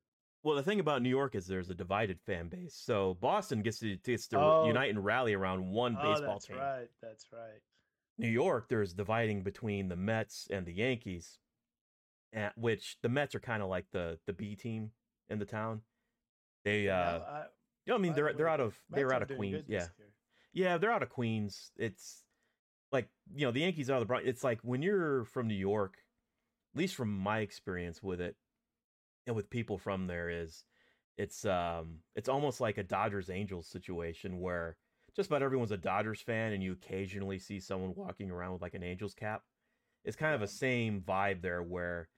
Well, 0.43 0.57
the 0.57 0.63
thing 0.63 0.81
about 0.81 1.03
New 1.03 1.11
York 1.11 1.35
is 1.35 1.47
there's 1.47 1.69
a 1.69 1.75
divided 1.75 2.19
fan 2.21 2.49
base. 2.49 2.75
So 2.75 3.15
Boston 3.21 3.63
gets 3.63 3.79
to 3.81 3.97
gets 3.97 4.27
to 4.29 4.39
Oh. 4.39 4.67
unite 4.67 4.91
and 4.91 5.05
rally 5.05 5.35
around 5.35 5.71
one 5.71 5.97
oh, 5.99 6.03
baseball 6.03 6.35
that's 6.35 6.47
team. 6.47 6.57
That's 6.57 6.79
right. 6.79 6.89
That's 7.03 7.27
right. 7.33 7.61
New 8.19 8.29
York, 8.29 8.69
there's 8.69 8.93
dividing 8.95 9.43
between 9.43 9.89
the 9.89 9.97
Mets 9.97 10.47
and 10.51 10.67
the 10.67 10.73
Yankees, 10.73 11.39
at 12.33 12.57
which 12.57 12.97
the 13.03 13.09
Mets 13.09 13.35
are 13.35 13.41
kind 13.41 13.63
of 13.63 13.69
like 13.69 13.87
the 13.93 14.19
the 14.27 14.33
B 14.33 14.57
team 14.57 14.93
in 15.29 15.39
the 15.39 15.45
town. 15.45 15.83
They, 16.65 16.89
uh, 16.89 17.19
Yeah, 17.19 17.25
I- 17.25 17.47
you 17.87 17.93
know, 17.93 17.95
I 17.95 17.99
mean, 17.99 18.15
they're 18.15 18.33
the 18.33 18.39
they're 18.39 18.49
out 18.49 18.61
of 18.61 18.79
they 18.91 18.97
Mets 18.97 19.05
were 19.05 19.11
are 19.11 19.15
out 19.15 19.31
of 19.31 19.37
Queens, 19.37 19.65
yeah, 19.69 19.87
yeah, 20.53 20.79
they're 20.79 20.93
out 20.93 21.03
of 21.03 21.09
Queens. 21.11 21.73
It's 21.77 22.25
like 22.93 23.09
you 23.35 23.47
know 23.47 23.53
the 23.53 23.61
Yankees 23.61 23.91
are 23.91 24.01
the 24.01 24.07
Bronx. 24.07 24.27
It's 24.27 24.45
like 24.45 24.61
when 24.63 24.81
you're 24.83 25.25
from 25.27 25.49
New 25.49 25.55
York, 25.55 25.99
at 26.75 26.79
least 26.79 26.95
from 26.95 27.15
my 27.17 27.41
experience 27.41 28.03
with 28.03 28.21
it, 28.21 28.37
with 29.27 29.51
people 29.51 29.79
from 29.79 30.07
there 30.07 30.31
is, 30.31 30.65
it's 31.17 31.45
um, 31.45 31.99
it's 32.15 32.29
almost 32.29 32.61
like 32.61 32.79
a 32.79 32.83
Dodgers 32.83 33.31
Angels 33.31 33.67
situation 33.67 34.41
where 34.41 34.77
just 35.15 35.29
about 35.29 35.43
everyone's 35.43 35.73
a 35.73 35.77
Dodgers 35.77 36.21
fan, 36.21 36.53
and 36.53 36.63
you 36.63 36.73
occasionally 36.73 37.39
see 37.39 37.61
someone 37.61 37.95
walking 37.95 38.31
around 38.31 38.53
with 38.53 38.63
like 38.63 38.75
an 38.75 38.83
Angels 38.83 39.15
cap. 39.15 39.43
It's 40.05 40.17
kind 40.17 40.35
of 40.35 40.43
a 40.43 40.49
same 40.49 41.03
vibe 41.07 41.43
there, 41.43 41.63
where 41.63 42.09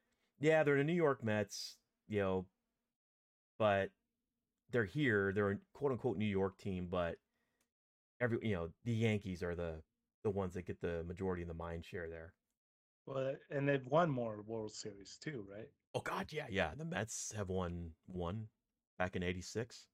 yeah, 0.40 0.62
they're 0.62 0.76
the 0.76 0.84
New 0.84 0.92
York 0.92 1.24
Mets, 1.24 1.76
you 2.08 2.20
know, 2.20 2.46
but 3.58 3.90
they're 4.70 4.84
here. 4.84 5.32
They're 5.32 5.50
a 5.52 5.58
quote 5.72 5.92
unquote 5.92 6.16
New 6.16 6.24
York 6.24 6.58
team, 6.58 6.88
but 6.90 7.16
every 8.20 8.38
you 8.42 8.54
know 8.54 8.68
the 8.84 8.92
Yankees 8.92 9.42
are 9.42 9.54
the 9.54 9.82
the 10.22 10.30
ones 10.30 10.54
that 10.54 10.66
get 10.66 10.80
the 10.80 11.02
majority 11.04 11.42
of 11.42 11.48
the 11.48 11.54
mind 11.54 11.84
share 11.84 12.08
there. 12.08 12.32
Well, 13.06 13.34
and 13.50 13.68
they've 13.68 13.86
won 13.86 14.10
more 14.10 14.42
World 14.46 14.72
Series 14.72 15.18
too, 15.20 15.44
right? 15.50 15.68
Oh 15.94 16.00
God, 16.00 16.32
yeah, 16.32 16.46
yeah. 16.48 16.74
The 16.74 16.84
Mets 16.84 17.32
have 17.32 17.48
won 17.48 17.96
one 18.06 18.48
back 18.98 19.16
in 19.16 19.22
'86. 19.22 19.88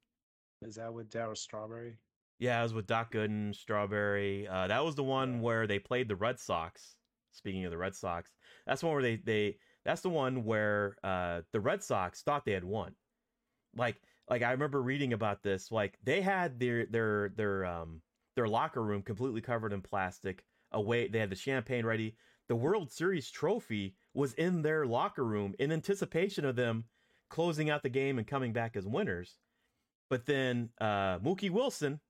Is 0.63 0.77
that 0.77 0.93
with 0.93 1.11
Darryl 1.11 1.37
Strawberry? 1.37 1.99
Yeah, 2.39 2.61
it 2.61 2.63
was 2.63 2.75
with 2.75 2.87
Doc 2.87 3.13
Gooden, 3.13 3.55
Strawberry. 3.55 4.47
Uh, 4.47 4.69
that 4.69 4.85
was 4.85 4.95
the 4.95 5.05
one 5.05 5.41
Yeah. 5.41 5.41
where 5.41 5.67
they 5.67 5.79
played 5.81 6.09
the 6.09 6.17
Red 6.17 6.39
Sox. 6.39 6.97
Speaking 7.33 7.65
of 7.65 7.71
the 7.71 7.79
Red 7.79 7.95
Sox, 7.95 8.35
that's 8.67 8.81
the 8.81 8.87
one 8.87 8.95
where 8.95 9.03
they 9.03 9.17
they 9.17 9.61
that's 9.85 10.03
the 10.03 10.11
one 10.11 10.45
where 10.45 10.97
uh, 11.05 11.43
the 11.53 11.61
Red 11.61 11.83
Sox 11.83 12.23
thought 12.23 12.45
they 12.45 12.53
had 12.53 12.65
won. 12.65 12.97
Like 13.75 14.03
like 14.29 14.43
I 14.43 14.53
remember 14.53 14.83
reading 14.83 15.13
about 15.13 15.43
this. 15.43 15.71
Like 15.71 15.99
they 16.03 16.21
had 16.23 16.59
their 16.59 16.87
their 16.87 17.29
their 17.31 17.65
um 17.67 18.03
their 18.35 18.49
locker 18.49 18.83
room 18.83 19.03
completely 19.03 19.41
covered 19.41 19.73
in 19.73 19.83
plastic. 19.83 20.47
Away, 20.73 21.09
they 21.09 21.19
had 21.19 21.31
the 21.31 21.37
champagne 21.37 21.87
ready. 21.87 22.17
The 22.49 22.57
World 22.57 22.91
Series 22.91 23.31
trophy 23.31 23.97
was 24.19 24.35
in 24.35 24.63
their 24.63 24.85
locker 24.85 25.25
room 25.25 25.55
in 25.61 25.71
anticipation 25.71 26.45
of 26.45 26.57
them 26.57 26.85
closing 27.31 27.71
out 27.71 27.83
the 27.85 27.89
game 27.89 28.19
and 28.19 28.27
coming 28.27 28.53
back 28.53 28.75
as 28.77 28.85
winners. 28.87 29.37
But 30.11 30.27
then 30.27 30.71
uh, 30.81 31.19
Mookie 31.21 31.51
Wilson, 31.51 32.01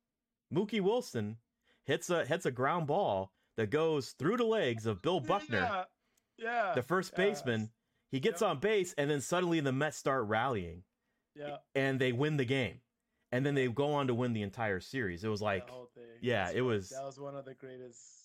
Mookie 0.52 0.80
Wilson 0.80 1.36
hits 1.84 2.08
a 2.10 2.24
hits 2.24 2.46
a 2.46 2.50
ground 2.50 2.86
ball 2.86 3.32
that 3.56 3.70
goes 3.70 4.12
through 4.18 4.38
the 4.38 4.44
legs 4.44 4.86
of 4.86 5.02
Bill 5.02 5.20
Buckner, 5.20 5.58
Yeah, 5.58 5.84
yeah. 6.38 6.72
the 6.74 6.82
first 6.82 7.12
yeah, 7.12 7.24
baseman. 7.24 7.70
He 8.10 8.20
gets 8.20 8.40
Yep. 8.40 8.50
on 8.50 8.58
base, 8.60 8.94
and 8.96 9.10
then 9.10 9.20
suddenly 9.20 9.60
the 9.60 9.72
Mets 9.72 9.98
start 9.98 10.24
rallying, 10.28 10.84
Yeah, 11.34 11.58
and 11.74 12.00
they 12.00 12.12
win 12.12 12.38
the 12.38 12.44
game, 12.46 12.80
and 13.32 13.44
then 13.44 13.54
they 13.54 13.68
go 13.68 13.92
on 13.92 14.06
to 14.06 14.14
win 14.14 14.32
the 14.32 14.40
entire 14.42 14.80
series. 14.80 15.24
It 15.24 15.28
was 15.28 15.42
like, 15.42 15.66
the 15.66 15.72
whole 15.72 15.90
thing. 15.94 16.04
yeah, 16.22 16.44
That's 16.44 16.56
it 16.56 16.60
was- 16.62 16.88
That 16.88 17.04
was 17.04 17.20
one 17.20 17.36
of 17.36 17.44
the 17.44 17.52
greatest 17.54 18.17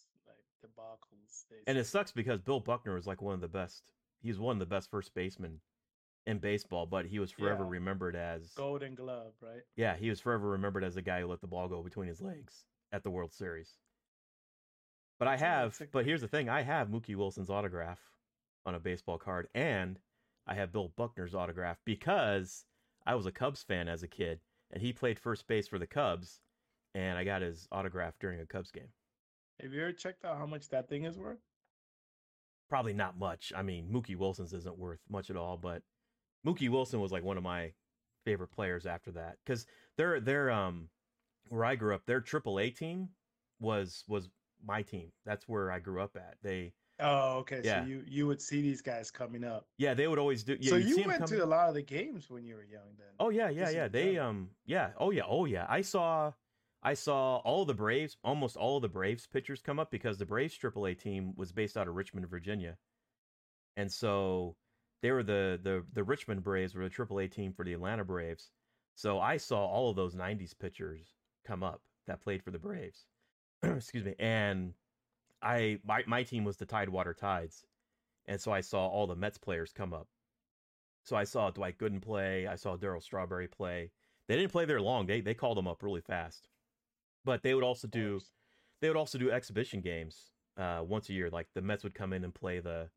debacles. 0.63 1.45
and 1.67 1.77
it 1.77 1.85
sucks 1.85 2.11
because 2.11 2.39
Bill 2.41 2.59
Buckner 2.59 2.95
was 2.95 3.07
like 3.07 3.21
one 3.21 3.33
of 3.33 3.41
the 3.41 3.47
best. 3.47 3.91
He's 4.21 4.39
one 4.39 4.55
of 4.55 4.59
the 4.59 4.65
best 4.65 4.89
first 4.89 5.13
basemen 5.13 5.59
in 6.25 6.39
baseball, 6.39 6.85
but 6.85 7.05
he 7.05 7.19
was 7.19 7.31
forever 7.31 7.63
Yeah. 7.63 7.69
remembered 7.71 8.15
as 8.15 8.53
Golden 8.53 8.95
Glove, 8.95 9.33
right? 9.41 9.63
Yeah, 9.75 9.95
he 9.97 10.09
was 10.09 10.19
forever 10.21 10.49
remembered 10.49 10.83
as 10.83 10.95
the 10.95 11.01
guy 11.01 11.19
who 11.21 11.27
let 11.27 11.41
the 11.41 11.47
ball 11.47 11.67
go 11.67 11.83
between 11.83 12.07
his 12.07 12.21
legs 12.21 12.65
at 12.91 13.03
the 13.03 13.11
World 13.11 13.33
Series. 13.33 13.77
But 15.19 15.27
I 15.27 15.37
have, 15.37 15.79
but 15.91 16.05
here's 16.05 16.21
the 16.21 16.27
thing: 16.27 16.49
I 16.49 16.61
have 16.61 16.87
Mookie 16.89 17.15
Wilson's 17.15 17.49
autograph 17.49 17.99
on 18.65 18.75
a 18.75 18.79
baseball 18.79 19.17
card, 19.17 19.47
and 19.53 19.99
I 20.47 20.55
have 20.55 20.71
Bill 20.71 20.89
Buckner's 20.95 21.35
autograph 21.35 21.77
because 21.85 22.65
I 23.05 23.15
was 23.15 23.25
a 23.25 23.31
Cubs 23.31 23.63
fan 23.63 23.87
as 23.87 24.03
a 24.03 24.07
kid, 24.07 24.39
and 24.71 24.81
he 24.81 24.91
played 24.93 25.19
first 25.19 25.47
base 25.47 25.67
for 25.67 25.77
the 25.79 25.87
Cubs, 25.87 26.41
and 26.95 27.17
I 27.17 27.23
got 27.23 27.41
his 27.41 27.67
autograph 27.71 28.17
during 28.19 28.39
a 28.39 28.45
Cubs 28.45 28.71
game. 28.71 28.91
Have 29.61 29.73
you 29.73 29.81
ever 29.81 29.91
checked 29.91 30.25
out 30.25 30.37
how 30.37 30.45
much 30.45 30.69
that 30.69 30.89
thing 30.89 31.05
is 31.05 31.17
worth? 31.17 31.39
Probably 32.69 32.93
not 32.93 33.17
much. 33.17 33.53
I 33.55 33.61
mean, 33.61 33.89
Mookie 33.91 34.15
Wilson's 34.15 34.53
isn't 34.53 34.77
worth 34.77 34.99
much 35.09 35.29
at 35.29 35.35
all, 35.37 35.57
but 35.57 35.83
Mookie 36.45 36.69
Wilson 36.69 36.99
was 36.99 37.11
like 37.11 37.23
one 37.23 37.37
of 37.37 37.43
my 37.43 37.71
favorite 38.25 38.51
players 38.51 38.85
after 38.85 39.11
that 39.11 39.37
because 39.45 39.65
their 39.97 40.19
their 40.19 40.49
um 40.49 40.89
where 41.49 41.65
I 41.65 41.75
grew 41.75 41.93
up, 41.93 42.05
their 42.05 42.21
AAA 42.21 42.75
team 42.75 43.09
was 43.59 44.03
was 44.07 44.29
my 44.65 44.81
team. 44.81 45.11
That's 45.25 45.47
where 45.47 45.71
I 45.71 45.79
grew 45.79 46.01
up 46.01 46.15
at. 46.15 46.37
They 46.41 46.73
Oh, 46.99 47.37
okay. 47.39 47.61
Yeah. 47.63 47.81
So 47.81 47.87
you 47.87 48.03
you 48.07 48.27
would 48.27 48.41
see 48.41 48.61
these 48.61 48.81
guys 48.81 49.11
coming 49.11 49.43
up. 49.43 49.67
yeah, 49.77 49.93
they 49.93 50.07
would 50.07 50.19
always 50.19 50.43
do. 50.43 50.57
Yeah, 50.59 50.69
so 50.71 50.75
you 50.77 51.03
went 51.03 51.25
to 51.27 51.43
a 51.43 51.45
lot 51.45 51.67
of 51.67 51.75
the 51.75 51.81
games 51.81 52.29
when 52.29 52.45
you 52.45 52.55
were 52.55 52.63
young, 52.63 52.95
then. 52.97 53.07
Oh 53.19 53.29
yeah, 53.29 53.49
yeah, 53.49 53.69
yeah. 53.69 53.87
They 53.87 54.17
um 54.17 54.49
yeah, 54.65 54.91
oh 54.97 55.11
yeah, 55.11 55.23
oh 55.27 55.45
yeah. 55.45 55.65
I 55.67 55.81
saw 55.81 56.31
I 56.85 56.95
saw 56.95 57.37
all 57.37 57.63
the 57.63 57.73
Braves, 57.73 58.17
almost 58.25 58.57
all 58.57 58.81
the 58.81 58.89
Braves 58.89 59.25
pitchers 59.25 59.61
come 59.61 59.79
up 59.79 59.89
because 59.89 60.17
the 60.17 60.25
Braves 60.25 60.57
AAA 60.57 60.99
team 60.99 61.33
was 61.37 61.53
based 61.53 61.77
out 61.77 61.87
of 61.87 61.95
Richmond, 61.95 62.27
Virginia. 62.27 62.77
And 63.77 63.89
so 63.91 64.57
they 65.01 65.11
were 65.11 65.23
the 65.23 65.59
the 65.63 65.85
the 65.93 66.03
Richmond 66.03 66.43
Braves 66.43 66.75
were 66.75 66.87
the 66.87 66.93
AAA 66.93 67.31
team 67.31 67.53
for 67.53 67.63
the 67.63 67.73
Atlanta 67.73 68.03
Braves. 68.03 68.51
So 68.95 69.19
I 69.19 69.37
saw 69.37 69.65
all 69.65 69.89
of 69.89 69.95
those 69.95 70.13
90s 70.13 70.53
pitchers 70.57 71.15
come 71.45 71.63
up 71.63 71.81
that 72.05 72.21
played 72.21 72.43
for 72.43 72.51
the 72.51 72.59
Braves. 72.59 73.05
Excuse 73.63 74.03
me. 74.03 74.15
And 74.19 74.73
I 75.41 75.79
my 75.85 76.03
my 76.05 76.23
team 76.23 76.43
was 76.43 76.57
the 76.57 76.65
Tidewater 76.65 77.13
Tides. 77.13 77.65
And 78.25 78.39
so 78.39 78.51
I 78.51 78.61
saw 78.61 78.87
all 78.87 79.07
the 79.07 79.15
Mets 79.15 79.37
players 79.37 79.71
come 79.73 79.93
up. 79.93 80.07
So 81.03 81.15
I 81.15 81.23
saw 81.23 81.49
Dwight 81.49 81.77
Gooden 81.77 82.01
play. 82.01 82.47
I 82.47 82.55
saw 82.55 82.77
Darryl 82.77 83.01
Strawberry 83.01 83.47
play. 83.47 83.91
They 84.27 84.35
didn't 84.37 84.51
play 84.51 84.65
there 84.65 84.81
long. 84.81 85.05
They 85.05 85.21
they 85.21 85.33
called 85.33 85.57
them 85.57 85.67
up 85.67 85.81
really 85.81 86.01
fast. 86.01 86.49
But 87.25 87.43
they 87.43 87.53
would 87.53 87.63
also 87.63 87.87
do 87.87 88.19
they 88.81 88.89
would 88.89 88.97
also 88.97 89.17
do 89.17 89.31
exhibition 89.31 89.79
games 89.81 90.31
uh, 90.57 90.83
once 90.85 91.09
a 91.09 91.13
year. 91.13 91.29
Like 91.29 91.47
the 91.53 91.61
Mets 91.61 91.83
would 91.83 91.95
come 91.95 92.13
in 92.13 92.23
and 92.23 92.33
play 92.33 92.59
the 92.59 92.89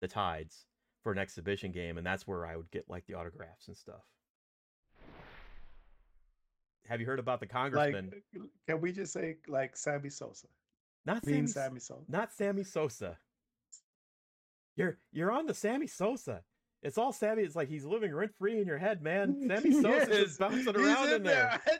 the 0.00 0.08
Tides 0.08 0.66
for 1.02 1.12
an 1.12 1.18
exhibition 1.18 1.72
game, 1.72 1.96
and 1.98 2.06
that's 2.06 2.26
where 2.26 2.46
I 2.46 2.56
would 2.56 2.70
get 2.70 2.88
like 2.88 3.06
the 3.06 3.14
autographs 3.14 3.68
and 3.68 3.76
stuff. 3.76 4.02
Have 6.88 7.00
you 7.00 7.06
heard 7.06 7.18
about 7.18 7.40
the 7.40 7.44
like, 7.44 7.52
congressman? 7.52 8.12
can 8.66 8.80
we 8.80 8.92
just 8.92 9.12
say 9.12 9.36
like 9.48 9.76
Sammy 9.76 10.10
Sosa? 10.10 10.48
not 11.06 11.24
Sammy, 11.24 11.46
Sammy 11.46 11.80
Sosa. 11.80 12.04
not 12.08 12.32
Sammy 12.32 12.64
Sosa. 12.64 13.18
You're 14.76 14.98
you're 15.12 15.30
on 15.30 15.46
the 15.46 15.54
Sammy 15.54 15.86
Sosa. 15.86 16.42
It's 16.82 16.96
all 16.96 17.12
Sammy. 17.12 17.42
It's 17.42 17.54
like 17.56 17.68
he's 17.68 17.84
living 17.84 18.14
rent 18.14 18.32
free 18.38 18.60
in 18.60 18.66
your 18.66 18.78
head, 18.78 19.02
man. 19.02 19.36
Sammy 19.48 19.82
Sosa 19.82 20.06
just 20.06 20.38
bouncing 20.38 20.76
around 20.76 21.12
in 21.12 21.22
there. 21.22 21.60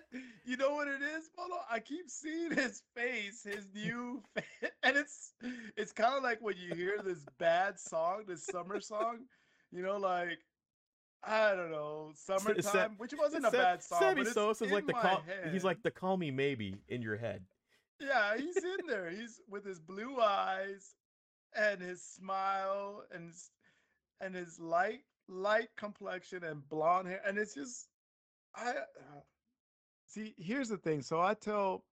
You 0.44 0.56
know 0.56 0.74
what 0.74 0.88
it 0.88 1.00
is, 1.00 1.30
Polo? 1.36 1.60
I 1.70 1.78
keep 1.78 2.10
seeing 2.10 2.50
his 2.50 2.82
face, 2.96 3.44
his 3.44 3.68
new 3.72 4.20
face, 4.34 4.70
and 4.82 4.96
it's 4.96 5.32
it's 5.76 5.92
kind 5.92 6.14
of 6.16 6.24
like 6.24 6.38
when 6.40 6.56
you 6.56 6.74
hear 6.74 6.98
this 7.04 7.24
bad 7.38 7.78
song, 7.78 8.24
this 8.26 8.46
summer 8.46 8.80
song, 8.80 9.18
you 9.70 9.80
know, 9.80 9.96
like 9.96 10.38
I 11.22 11.54
don't 11.54 11.70
know, 11.70 12.10
summertime, 12.16 12.94
which 12.96 13.12
wasn't 13.16 13.46
a 13.46 13.50
bad 13.52 13.84
song. 13.84 14.00
Sammy 14.00 14.24
Sosa's 14.24 14.68
in 14.68 14.74
like 14.74 14.86
the 14.86 14.92
call. 14.94 15.22
head. 15.22 15.52
He's 15.52 15.62
like 15.62 15.82
the 15.84 15.90
call 15.92 16.16
me 16.16 16.32
maybe 16.32 16.74
in 16.88 17.00
your 17.00 17.16
head. 17.16 17.44
Yeah, 18.00 18.36
he's 18.36 18.56
in 18.56 18.86
there. 18.88 19.08
He's 19.10 19.40
with 19.48 19.64
his 19.64 19.78
blue 19.78 20.18
eyes 20.20 20.94
and 21.54 21.80
his 21.80 22.02
smile 22.02 23.04
and 23.14 23.28
his, 23.28 23.50
and 24.20 24.34
his 24.34 24.58
light 24.60 25.00
light 25.28 25.68
complexion 25.76 26.44
and 26.44 26.68
blonde 26.68 27.08
hair 27.08 27.20
and 27.26 27.38
it's 27.38 27.54
just 27.54 27.88
I 28.54 28.70
uh, 28.70 29.20
see 30.06 30.34
here's 30.38 30.68
the 30.68 30.76
thing. 30.76 31.02
So 31.02 31.20
I 31.20 31.34
tell 31.34 31.84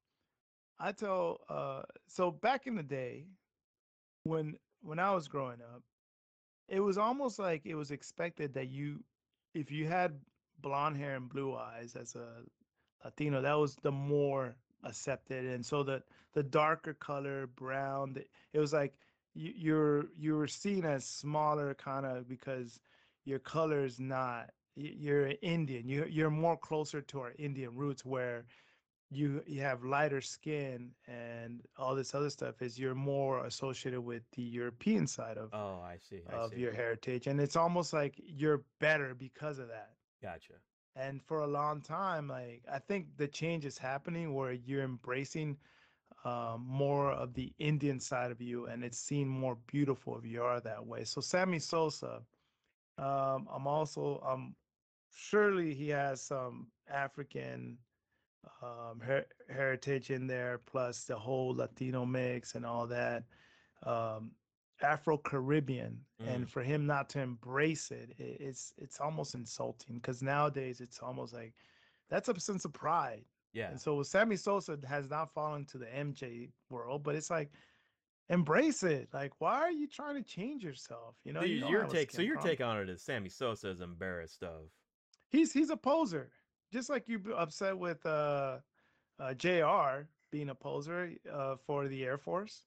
I 0.79 0.93
tell 0.93 1.41
uh 1.49 1.83
so 2.07 2.31
back 2.31 2.67
in 2.67 2.75
the 2.75 2.83
day 2.83 3.27
when 4.25 4.57
when 4.83 4.99
I 4.99 5.13
was 5.13 5.29
growing 5.29 5.61
up 5.75 5.83
it 6.69 6.81
was 6.81 6.99
almost 6.99 7.39
like 7.39 7.65
it 7.65 7.75
was 7.75 7.91
expected 7.91 8.55
that 8.55 8.69
you 8.69 9.03
if 9.55 9.71
you 9.71 9.87
had 9.87 10.21
blonde 10.61 10.97
hair 10.97 11.17
and 11.17 11.29
blue 11.29 11.55
eyes 11.57 11.97
as 11.97 12.15
a 12.15 12.43
Latino 13.05 13.41
that 13.41 13.55
was 13.59 13.77
the 13.83 13.93
more 13.93 14.57
accepted 14.85 15.45
and 15.47 15.65
so 15.65 15.83
the 15.83 16.03
the 16.35 16.43
darker 16.43 16.95
color 16.95 17.47
brown 17.47 18.17
it 18.53 18.59
was 18.59 18.73
like 18.73 18.95
you, 19.39 19.53
you're 19.57 20.05
you're 20.19 20.47
seen 20.49 20.85
as 20.85 21.05
smaller 21.07 21.75
kind 21.75 22.05
of 22.05 22.29
because 22.29 22.81
your 23.25 23.39
color 23.39 23.85
is 23.85 24.01
not 24.01 24.51
you're 24.75 25.33
Indian 25.43 25.89
you 25.89 26.05
you're 26.09 26.31
more 26.31 26.57
closer 26.57 27.01
to 27.03 27.21
our 27.21 27.33
Indian 27.39 27.75
roots 27.75 28.05
where 28.05 28.45
you 29.11 29.43
you 29.47 29.61
have 29.63 29.85
lighter 29.85 30.21
skin 30.21 30.91
and 31.07 31.63
all 31.79 31.95
this 31.95 32.15
other 32.15 32.31
stuff 32.31 32.61
is 32.63 32.79
you're 32.79 32.95
more 32.95 33.47
associated 33.47 34.01
with 34.01 34.23
the 34.33 34.43
European 34.43 35.07
side 35.07 35.39
of 35.39 35.51
Oh, 35.53 35.81
I 35.83 35.97
see. 36.09 36.21
I 36.31 36.37
of 36.37 36.51
see. 36.51 36.61
your 36.61 36.73
heritage 36.73 37.27
and 37.27 37.41
it's 37.41 37.57
almost 37.57 37.93
like 37.93 38.15
you're 38.19 38.63
better 38.81 39.15
because 39.15 39.59
of 39.59 39.69
that 39.69 39.91
Gotcha. 40.23 40.55
and 40.97 41.23
for 41.23 41.41
a 41.41 41.47
long 41.47 41.81
time 41.81 42.29
like 42.29 42.63
i 42.71 42.79
think 42.79 43.07
the 43.17 43.29
change 43.29 43.65
is 43.65 43.79
happening 43.79 44.35
where 44.35 44.53
you're 44.53 44.83
embracing 44.83 45.57
um, 46.25 46.65
more 46.67 47.13
of 47.13 47.35
the 47.35 47.53
indian 47.59 48.01
side 48.01 48.31
of 48.31 48.41
you 48.41 48.67
and 48.67 48.85
it's 48.85 48.99
seen 48.99 49.29
more 49.29 49.57
beautiful 49.67 50.17
if 50.19 50.25
you 50.25 50.43
are 50.43 50.61
that 50.61 50.85
way. 50.87 51.05
So 51.05 51.21
sammy 51.21 51.59
sosa 51.59 52.23
um, 52.99 53.49
i'm 53.53 53.67
also 53.67 54.21
um, 54.27 54.55
surely 55.11 55.75
he 55.75 55.89
has 55.89 56.21
some 56.23 56.71
african 56.93 57.79
um, 58.63 59.01
her- 59.01 59.27
heritage 59.49 60.11
in 60.11 60.27
there 60.27 60.59
plus 60.59 61.05
the 61.05 61.17
whole 61.17 61.55
latino 61.55 62.05
mix 62.05 62.55
and 62.55 62.65
all 62.65 62.87
that 62.87 63.25
um, 63.85 64.33
afro-caribbean. 64.83 66.05
Mm. 66.23 66.35
and 66.35 66.51
for 66.51 66.63
him 66.63 66.87
not 66.87 67.09
to 67.11 67.21
embrace 67.21 67.91
it, 67.91 68.11
i- 68.19 68.37
it's 68.41 68.73
it's 68.77 69.01
almost 69.01 69.35
insulting 69.35 69.97
because 69.97 70.23
nowadays 70.23 70.81
it's 70.81 70.99
almost 71.01 71.33
like 71.35 71.55
that's 72.09 72.29
a 72.29 72.39
sense 72.41 72.65
of 72.65 72.73
pride 72.73 73.25
Yeah. 73.53 73.71
And 73.71 73.81
so 73.81 74.03
Sammy 74.03 74.37
Sosa 74.37 74.79
has 74.87 75.09
not 75.09 75.33
fallen 75.33 75.65
to 75.67 75.79
the 75.79 75.87
MJ 75.87 76.51
world, 76.71 77.03
but 77.03 77.15
it's 77.15 77.31
like 77.31 77.51
embrace 78.29 78.83
it. 78.83 79.09
Like, 79.13 79.33
why 79.39 79.59
are 79.61 79.71
you 79.71 79.87
trying 79.87 80.15
to 80.17 80.23
change 80.23 80.63
yourself? 80.63 81.17
You 81.25 81.33
know, 81.33 81.41
So 81.41 81.47
you 81.47 81.61
know 81.61 81.69
your 81.69 81.85
take. 81.85 82.11
So 82.11 82.23
your 82.23 82.37
from. 82.37 82.49
take 82.49 82.61
on 82.61 82.79
it 82.79 82.89
is 82.89 83.03
Sammy 83.03 83.29
Sosa 83.29 83.71
is 83.71 83.81
embarrassed 83.81 84.43
of. 84.43 84.71
He's 85.31 85.53
he's 85.53 85.71
a 85.71 85.77
poser, 85.77 86.31
just 86.73 86.89
like 86.91 87.09
you 87.09 87.21
upset 87.37 87.77
with 87.77 88.05
uh, 88.07 88.59
uh 89.19 89.35
Jr. 89.35 90.07
being 90.31 90.51
a 90.51 90.55
poser 90.55 91.13
uh, 91.33 91.57
for 91.67 91.89
the 91.89 92.05
Air 92.05 92.19
Force. 92.19 92.65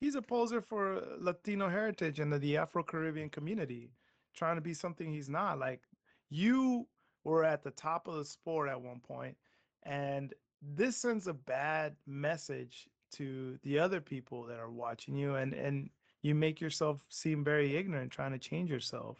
He's 0.00 0.14
a 0.14 0.22
poser 0.22 0.62
for 0.62 1.02
Latino 1.18 1.68
heritage 1.68 2.20
and 2.20 2.32
the, 2.32 2.38
the 2.38 2.56
Afro 2.56 2.82
Caribbean 2.82 3.28
community, 3.28 3.90
trying 4.34 4.56
to 4.56 4.62
be 4.62 4.72
something 4.72 5.12
he's 5.12 5.28
not. 5.28 5.58
Like 5.58 5.82
you 6.30 6.86
were 7.24 7.44
at 7.44 7.62
the 7.62 7.70
top 7.72 8.08
of 8.08 8.14
the 8.14 8.24
sport 8.24 8.70
at 8.70 8.80
one 8.80 9.00
point, 9.00 9.36
and 9.84 10.34
this 10.62 10.96
sends 10.96 11.26
a 11.26 11.34
bad 11.34 11.96
message 12.06 12.88
to 13.12 13.58
the 13.62 13.78
other 13.78 14.00
people 14.00 14.44
that 14.44 14.58
are 14.58 14.70
watching 14.70 15.16
you, 15.16 15.36
and 15.36 15.54
and 15.54 15.90
you 16.22 16.34
make 16.34 16.60
yourself 16.60 17.04
seem 17.08 17.42
very 17.44 17.76
ignorant 17.76 18.12
trying 18.12 18.32
to 18.32 18.38
change 18.38 18.70
yourself. 18.70 19.18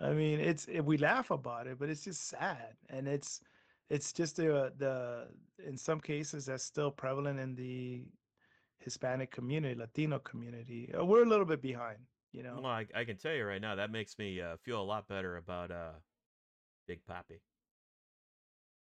I 0.00 0.12
mean, 0.12 0.40
it's 0.40 0.66
it, 0.66 0.80
we 0.80 0.96
laugh 0.96 1.30
about 1.30 1.66
it, 1.66 1.78
but 1.78 1.88
it's 1.88 2.04
just 2.04 2.26
sad, 2.28 2.74
and 2.90 3.06
it's 3.06 3.40
it's 3.90 4.12
just 4.12 4.36
the 4.36 4.72
the 4.78 5.28
in 5.64 5.76
some 5.76 6.00
cases 6.00 6.46
that's 6.46 6.64
still 6.64 6.90
prevalent 6.90 7.38
in 7.38 7.54
the 7.54 8.04
Hispanic 8.78 9.30
community, 9.30 9.78
Latino 9.78 10.18
community. 10.18 10.92
Uh, 10.98 11.04
We're 11.04 11.22
a 11.22 11.28
little 11.28 11.46
bit 11.46 11.62
behind, 11.62 11.98
you 12.32 12.42
know. 12.42 12.58
Well, 12.62 12.72
I, 12.72 12.86
I 12.94 13.04
can 13.04 13.16
tell 13.16 13.32
you 13.34 13.44
right 13.44 13.60
now 13.60 13.76
that 13.76 13.90
makes 13.92 14.18
me 14.18 14.40
uh, 14.40 14.56
feel 14.56 14.80
a 14.80 14.82
lot 14.82 15.06
better 15.06 15.36
about 15.36 15.70
uh, 15.70 15.92
Big 16.88 17.00
Papi. 17.06 17.38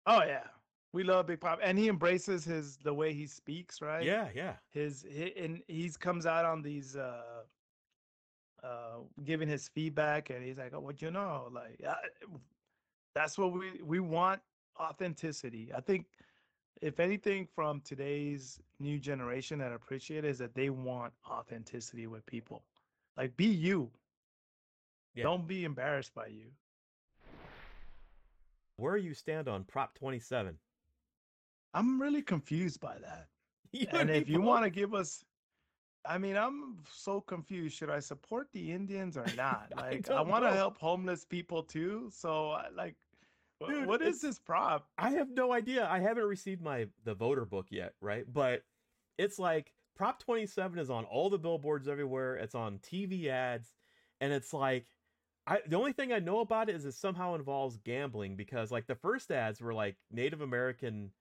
Oh 0.07 0.23
yeah, 0.23 0.43
we 0.95 1.03
love 1.03 1.27
Big 1.27 1.41
Pop, 1.41 1.59
and 1.61 1.77
he 1.77 1.89
embraces 1.89 2.45
his 2.45 2.77
the 2.77 2.93
way 2.93 3.13
he 3.13 3.27
speaks, 3.27 3.81
right? 3.81 4.03
Yeah, 4.03 4.29
yeah. 4.33 4.53
his 4.71 5.05
he, 5.07 5.33
and 5.37 5.61
he's 5.67 5.97
comes 5.97 6.25
out 6.25 6.45
on 6.45 6.61
these 6.61 6.95
uh 6.95 7.43
uh 8.63 8.97
giving 9.25 9.47
his 9.49 9.67
feedback 9.67 10.29
and 10.31 10.43
he's 10.43 10.57
like 10.57 10.73
oh 10.73 10.79
what 10.79 11.01
you 11.01 11.11
know 11.11 11.49
like 11.53 11.79
uh, 11.87 11.93
that's 13.13 13.37
what 13.37 13.51
we 13.53 13.81
we 13.83 13.99
want 13.99 14.41
authenticity 14.79 15.71
i 15.75 15.81
think 15.81 16.05
if 16.81 16.99
anything 16.99 17.47
from 17.55 17.81
today's 17.81 18.59
new 18.79 18.97
generation 18.99 19.59
that 19.59 19.71
I 19.71 19.75
appreciate 19.75 20.25
is 20.25 20.37
that 20.39 20.55
they 20.55 20.69
want 20.69 21.13
authenticity 21.29 22.07
with 22.07 22.25
people 22.25 22.63
like 23.17 23.35
be 23.37 23.45
you 23.45 23.91
Yeah. 25.13 25.23
don't 25.23 25.45
be 25.47 25.63
embarrassed 25.63 26.13
by 26.15 26.27
you 26.27 26.47
Where 28.77 28.97
you 28.97 29.13
stand 29.13 29.47
on 29.47 29.63
Prop 29.63 29.93
27? 29.95 30.57
I'm 31.75 32.01
really 32.01 32.21
confused 32.21 32.79
by 32.79 32.95
that 33.01 33.27
You 33.71 33.87
and 33.91 34.09
if 34.09 34.29
you 34.29 34.41
want 34.41 34.63
to 34.63 34.69
give 34.69 34.93
us 34.93 35.23
i 36.05 36.17
mean 36.17 36.35
i'm 36.37 36.77
so 36.91 37.21
confused 37.21 37.77
should 37.77 37.89
i 37.89 37.99
support 37.99 38.47
the 38.53 38.71
indians 38.71 39.17
or 39.17 39.25
not 39.35 39.71
I 39.77 39.81
like 39.81 40.09
i, 40.09 40.15
don't 40.15 40.27
want 40.29 40.45
to 40.45 40.51
help 40.51 40.77
homeless 40.79 41.25
people 41.25 41.61
too 41.63 42.09
so 42.11 42.51
uh, 42.51 42.63
like 42.75 42.95
Dude, 43.67 43.87
what 43.87 44.01
is 44.01 44.21
this 44.21 44.37
prop 44.37 44.89
I 44.97 45.11
have 45.11 45.29
no 45.29 45.53
idea. 45.53 45.87
I 45.89 45.99
haven't 45.99 46.25
received 46.25 46.61
my 46.61 46.87
the 47.05 47.13
voter 47.13 47.45
book 47.45 47.67
yet, 47.69 47.93
right? 48.01 48.25
But 48.31 48.63
it's 49.17 49.39
like 49.39 49.71
Prop 49.95 50.19
27 50.19 50.77
is 50.77 50.89
on 50.89 51.05
all 51.05 51.29
the 51.29 51.37
billboards 51.37 51.87
everywhere. 51.87 52.35
It's 52.35 52.53
on 52.55 52.79
TV 52.79 53.27
ads, 53.27 53.71
and 54.19 54.33
it's 54.33 54.53
like 54.53 54.87
I 55.47 55.59
the 55.67 55.77
only 55.77 55.93
thing 55.93 56.11
I 56.11 56.19
know 56.19 56.39
about 56.39 56.69
it 56.69 56.75
is 56.75 56.85
it 56.85 56.93
somehow 56.93 57.35
involves 57.35 57.77
gambling 57.77 58.35
because 58.35 58.71
like 58.71 58.87
the 58.87 58.95
first 58.95 59.31
ads 59.31 59.61
were 59.61 59.73
like 59.73 59.95
Native 60.11 60.41
American 60.41 61.11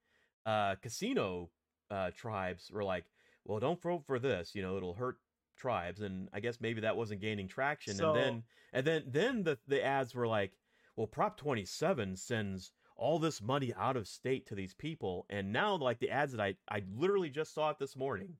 uh 0.46 0.74
casino 0.76 1.50
uh 1.90 2.10
tribes 2.16 2.70
were 2.72 2.84
like, 2.84 3.04
well, 3.44 3.60
don't 3.60 3.80
vote 3.82 4.04
for 4.06 4.18
this, 4.18 4.54
you 4.54 4.62
know, 4.62 4.76
it'll 4.76 4.94
hurt 4.94 5.18
tribes, 5.56 6.00
and 6.00 6.28
I 6.32 6.40
guess 6.40 6.60
maybe 6.60 6.80
that 6.82 6.96
wasn't 6.96 7.20
gaining 7.20 7.46
traction, 7.48 7.94
So- 7.94 8.12
and 8.14 8.16
then 8.16 8.42
and 8.72 8.86
then 8.86 9.02
then 9.06 9.42
the 9.44 9.58
the 9.68 9.84
ads 9.84 10.14
were 10.14 10.26
like, 10.26 10.52
well, 10.96 11.06
Prop 11.06 11.36
27 11.36 12.16
sends 12.16 12.72
all 12.96 13.18
this 13.18 13.42
money 13.42 13.72
out 13.76 13.96
of 13.96 14.06
state 14.06 14.46
to 14.46 14.54
these 14.54 14.72
people 14.74 15.26
and 15.28 15.52
now 15.52 15.74
like 15.76 15.98
the 15.98 16.10
ads 16.10 16.30
that 16.30 16.40
i 16.40 16.54
i 16.70 16.80
literally 16.94 17.28
just 17.28 17.52
saw 17.52 17.70
it 17.70 17.76
this 17.80 17.96
morning 17.96 18.36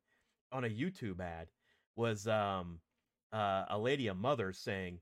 on 0.53 0.62
a 0.62 0.69
youtube 0.69 1.19
ad 1.19 1.49
was 1.97 2.29
um 2.29 2.79
uh, 3.33 3.64
a 3.71 3.77
lady 3.77 4.07
a 4.07 4.14
mother 4.14 4.53
saying 4.53 5.01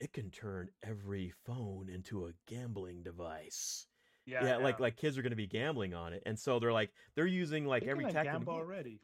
it 0.00 0.12
can 0.12 0.30
turn 0.30 0.68
every 0.82 1.32
phone 1.46 1.88
into 1.88 2.26
a 2.26 2.32
gambling 2.46 3.02
device 3.02 3.86
yeah, 4.26 4.56
like 4.56 4.80
like 4.80 4.96
kids 4.96 5.18
are 5.18 5.22
going 5.22 5.30
to 5.30 5.36
be 5.36 5.46
gambling 5.46 5.94
on 5.94 6.12
it 6.12 6.22
and 6.26 6.38
so 6.38 6.58
they're 6.58 6.72
like 6.72 6.90
they're 7.14 7.26
using 7.26 7.66
like 7.66 7.84
every 7.84 8.04
tactic 8.04 8.24
gamble 8.32 8.52
already 8.54 9.00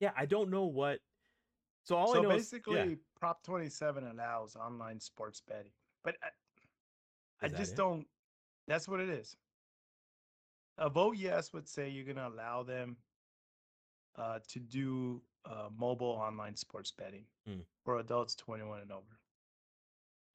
yeah 0.00 0.10
i 0.16 0.26
don't 0.26 0.50
know 0.50 0.64
what 0.64 1.00
so 1.84 1.96
all 1.96 2.16
i 2.16 2.20
know 2.20 2.28
basically 2.28 2.78
is, 2.78 2.88
yeah. 2.90 2.94
prop 3.18 3.42
27 3.42 4.06
allows 4.06 4.56
online 4.56 5.00
sports 5.00 5.40
betting 5.46 5.72
but 6.04 6.16
i, 6.22 7.46
I 7.46 7.48
just 7.48 7.72
it? 7.72 7.76
don't 7.76 8.06
that's 8.66 8.88
what 8.88 9.00
it 9.00 9.08
is 9.08 9.36
a 10.78 10.88
vote 10.88 11.16
yes 11.16 11.52
would 11.52 11.68
say 11.68 11.88
you're 11.88 12.04
going 12.04 12.16
to 12.16 12.28
allow 12.28 12.62
them 12.62 12.96
uh, 14.16 14.38
to 14.48 14.58
do 14.58 15.22
uh, 15.44 15.68
mobile 15.76 16.06
online 16.06 16.56
sports 16.56 16.90
betting 16.90 17.24
Hmm. 17.46 17.60
for 17.84 17.98
adults 17.98 18.34
21 18.34 18.80
and 18.80 18.92
over 18.92 19.18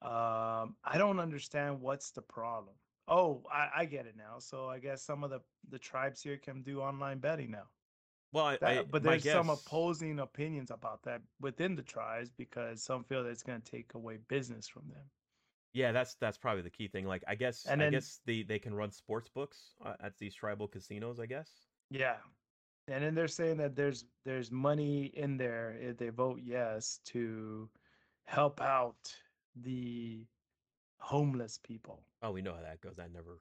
um, 0.02 0.76
i 0.84 0.96
don't 0.98 1.18
understand 1.20 1.80
what's 1.80 2.10
the 2.10 2.22
problem 2.22 2.74
oh 3.08 3.42
I, 3.52 3.68
I 3.82 3.84
get 3.84 4.06
it 4.06 4.14
now 4.16 4.38
so 4.38 4.68
i 4.68 4.78
guess 4.78 5.02
some 5.02 5.24
of 5.24 5.30
the 5.30 5.40
the 5.70 5.78
tribes 5.78 6.22
here 6.22 6.36
can 6.36 6.62
do 6.62 6.80
online 6.80 7.18
betting 7.18 7.50
now 7.50 7.64
well 8.32 8.46
I, 8.46 8.56
that, 8.58 8.78
I, 8.78 8.82
but 8.82 9.02
there's 9.02 9.24
some 9.24 9.50
opposing 9.50 10.18
opinions 10.20 10.70
about 10.70 11.02
that 11.04 11.22
within 11.40 11.76
the 11.76 11.82
tribes 11.82 12.30
because 12.30 12.82
some 12.82 13.04
feel 13.04 13.22
that 13.24 13.30
it's 13.30 13.42
going 13.42 13.60
to 13.60 13.70
take 13.70 13.94
away 13.94 14.18
business 14.28 14.66
from 14.66 14.88
them. 14.88 15.04
Yeah, 15.72 15.92
that's 15.92 16.14
that's 16.16 16.38
probably 16.38 16.62
the 16.62 16.70
key 16.70 16.88
thing. 16.88 17.06
Like, 17.06 17.22
I 17.28 17.34
guess 17.36 17.64
And 17.66 17.80
I 17.80 17.86
then- 17.86 17.92
guess 17.92 18.20
they 18.26 18.42
they 18.42 18.58
can 18.58 18.74
run 18.74 18.90
sports 18.90 19.28
books 19.28 19.74
uh, 19.84 19.94
at 20.00 20.16
these 20.18 20.34
tribal 20.34 20.66
casinos. 20.68 21.18
I 21.20 21.26
guess. 21.26 21.48
Yeah, 21.90 22.16
and 22.88 23.02
then 23.04 23.14
they're 23.14 23.28
saying 23.28 23.56
that 23.58 23.76
there's 23.76 24.04
there's 24.24 24.50
money 24.50 25.06
in 25.14 25.36
there 25.36 25.76
if 25.80 25.96
they 25.96 26.08
vote 26.10 26.40
yes 26.44 27.00
to 27.06 27.68
help 28.24 28.60
out 28.60 29.14
the 29.56 30.26
homeless 31.04 31.58
people. 31.62 32.00
Oh, 32.22 32.30
we 32.32 32.40
know 32.42 32.54
how 32.54 32.62
that 32.62 32.80
goes. 32.80 32.98
I 32.98 33.06
never. 33.12 33.38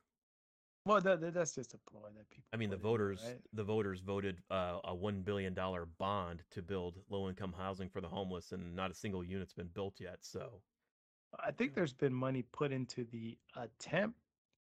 Well, 0.85 0.99
that, 0.99 1.21
that- 1.21 1.33
that's 1.33 1.55
just 1.55 1.73
a 1.73 1.77
ploy 1.89 2.09
that 2.15 2.29
people. 2.29 2.43
I 2.53 2.57
mean, 2.57 2.69
the 2.69 2.75
put 2.75 2.81
in 2.85 2.91
voters 2.91 3.21
right? 3.25 3.39
the 3.53 3.63
voters 3.63 4.01
voted 4.01 4.41
uh, 4.51 4.79
a 4.83 4.93
one 4.93 5.21
billion 5.21 5.53
dollar 5.53 5.87
bond 5.97 6.43
to 6.51 6.61
build 6.61 6.97
low 7.09 7.29
income 7.29 7.53
housing 7.57 7.89
for 7.89 8.01
the 8.01 8.07
homeless, 8.09 8.51
and 8.51 8.75
not 8.75 8.91
a 8.91 8.93
single 8.93 9.23
unit's 9.23 9.53
been 9.53 9.69
built 9.73 9.95
yet. 9.99 10.17
So 10.21 10.61
I 11.39 11.51
think 11.51 11.73
there's 11.73 11.93
been 11.93 12.13
money 12.13 12.43
put 12.51 12.71
into 12.73 13.05
the 13.05 13.37
attempt. 13.55 14.17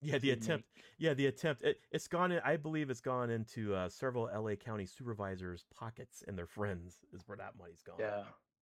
yeah, 0.00 0.16
the 0.18 0.30
attempt. 0.30 0.64
make- 0.76 0.84
Yeah, 0.98 1.12
the 1.12 1.26
attempt. 1.26 1.62
It, 1.62 1.76
it's 1.92 2.08
gone. 2.08 2.32
In, 2.32 2.40
I 2.42 2.56
believe 2.56 2.88
it's 2.88 3.02
gone 3.02 3.28
into 3.28 3.74
uh, 3.74 3.90
several 3.90 4.30
L.A. 4.32 4.56
County 4.56 4.86
supervisors' 4.86 5.66
pockets 5.78 6.24
and 6.26 6.38
their 6.38 6.46
friends. 6.46 6.96
Is 7.12 7.20
where 7.26 7.36
that 7.36 7.52
money's 7.58 7.82
gone. 7.82 7.96
Yeah. 8.00 8.22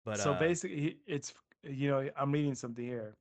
But 0.07 0.19
so 0.21 0.33
uh, 0.33 0.39
basically, 0.39 0.97
it's 1.07 1.35
you 1.63 1.91
know 1.91 2.09
I'm 2.17 2.33
reading 2.33 2.55
something 2.55 2.87
here. 2.87 3.17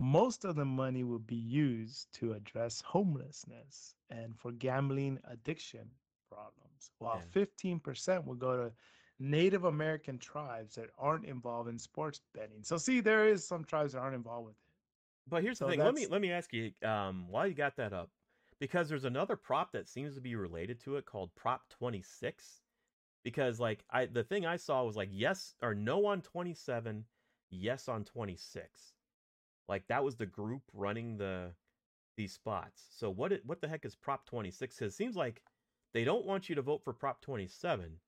Most 0.00 0.44
of 0.44 0.56
the 0.56 0.64
money 0.66 1.04
will 1.04 1.20
be 1.20 1.36
used 1.36 2.12
to 2.14 2.32
address 2.32 2.82
homelessness 2.82 3.96
and 4.10 4.36
for 4.38 4.52
gambling 4.52 5.20
addiction 5.24 5.92
problems, 6.30 6.90
while 6.98 7.20
Yeah. 7.20 7.20
fifteen 7.20 7.80
percent 7.80 8.26
will 8.26 8.34
go 8.36 8.56
to 8.56 8.72
Native 9.20 9.64
American 9.64 10.18
tribes 10.18 10.74
that 10.76 10.90
aren't 10.98 11.26
involved 11.26 11.68
in 11.68 11.78
sports 11.78 12.20
betting. 12.34 12.64
So 12.64 12.78
see, 12.78 13.00
there 13.00 13.28
is 13.28 13.46
some 13.46 13.64
tribes 13.64 13.92
that 13.92 14.00
aren't 14.00 14.16
involved 14.16 14.46
with 14.46 14.56
it. 14.56 14.72
But 15.26 15.42
here's 15.42 15.58
the 15.58 15.64
So 15.64 15.66
thing. 15.66 15.82
Let 15.82 15.94
me 15.94 16.06
let 16.06 16.20
me 16.20 16.30
ask 16.30 16.52
you, 16.52 16.72
um, 16.84 17.28
while 17.28 17.46
you 17.46 17.54
got 17.54 17.76
that 17.76 17.92
up, 17.92 18.10
because 18.58 18.88
there's 18.88 19.04
another 19.04 19.36
prop 19.36 19.72
that 19.72 19.88
seems 19.88 20.14
to 20.14 20.20
be 20.20 20.34
related 20.34 20.80
to 20.80 20.96
it 20.96 21.06
called 21.06 21.34
Prop 21.34 21.68
26. 21.68 22.62
Because 23.24 23.60
like 23.60 23.84
I 23.90 24.06
the 24.06 24.24
thing 24.24 24.46
I 24.46 24.56
saw 24.56 24.84
was 24.84 24.96
like 24.96 25.10
yes 25.12 25.54
or 25.62 25.74
no 25.74 26.06
on 26.06 26.22
27, 26.22 27.06
yes 27.50 27.88
on 27.88 28.04
26. 28.04 28.94
Like 29.68 29.86
that 29.88 30.04
was 30.04 30.16
the 30.16 30.26
group 30.26 30.62
running 30.72 31.16
the 31.16 31.52
these 32.16 32.32
spots. 32.32 32.84
So 32.90 33.10
what 33.10 33.32
it, 33.32 33.46
what 33.46 33.60
the 33.60 33.68
heck 33.68 33.84
is 33.84 33.94
Prop 33.94 34.26
26? 34.26 34.82
it 34.82 34.92
seems 34.92 35.16
like 35.16 35.42
they 35.94 36.04
don't 36.04 36.26
want 36.26 36.48
you 36.48 36.54
to 36.54 36.62
vote 36.62 36.82
for 36.84 36.92
Prop 36.92 37.20
27. 37.20 37.98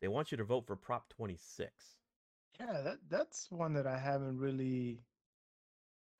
They 0.00 0.08
want 0.08 0.32
you 0.32 0.36
to 0.38 0.44
vote 0.44 0.66
for 0.66 0.76
Prop 0.76 1.08
26. 1.10 1.96
Yeah, 2.58 2.80
that 2.82 2.98
that's 3.08 3.50
one 3.50 3.72
that 3.74 3.86
I 3.86 3.98
haven't 3.98 4.38
really, 4.38 5.00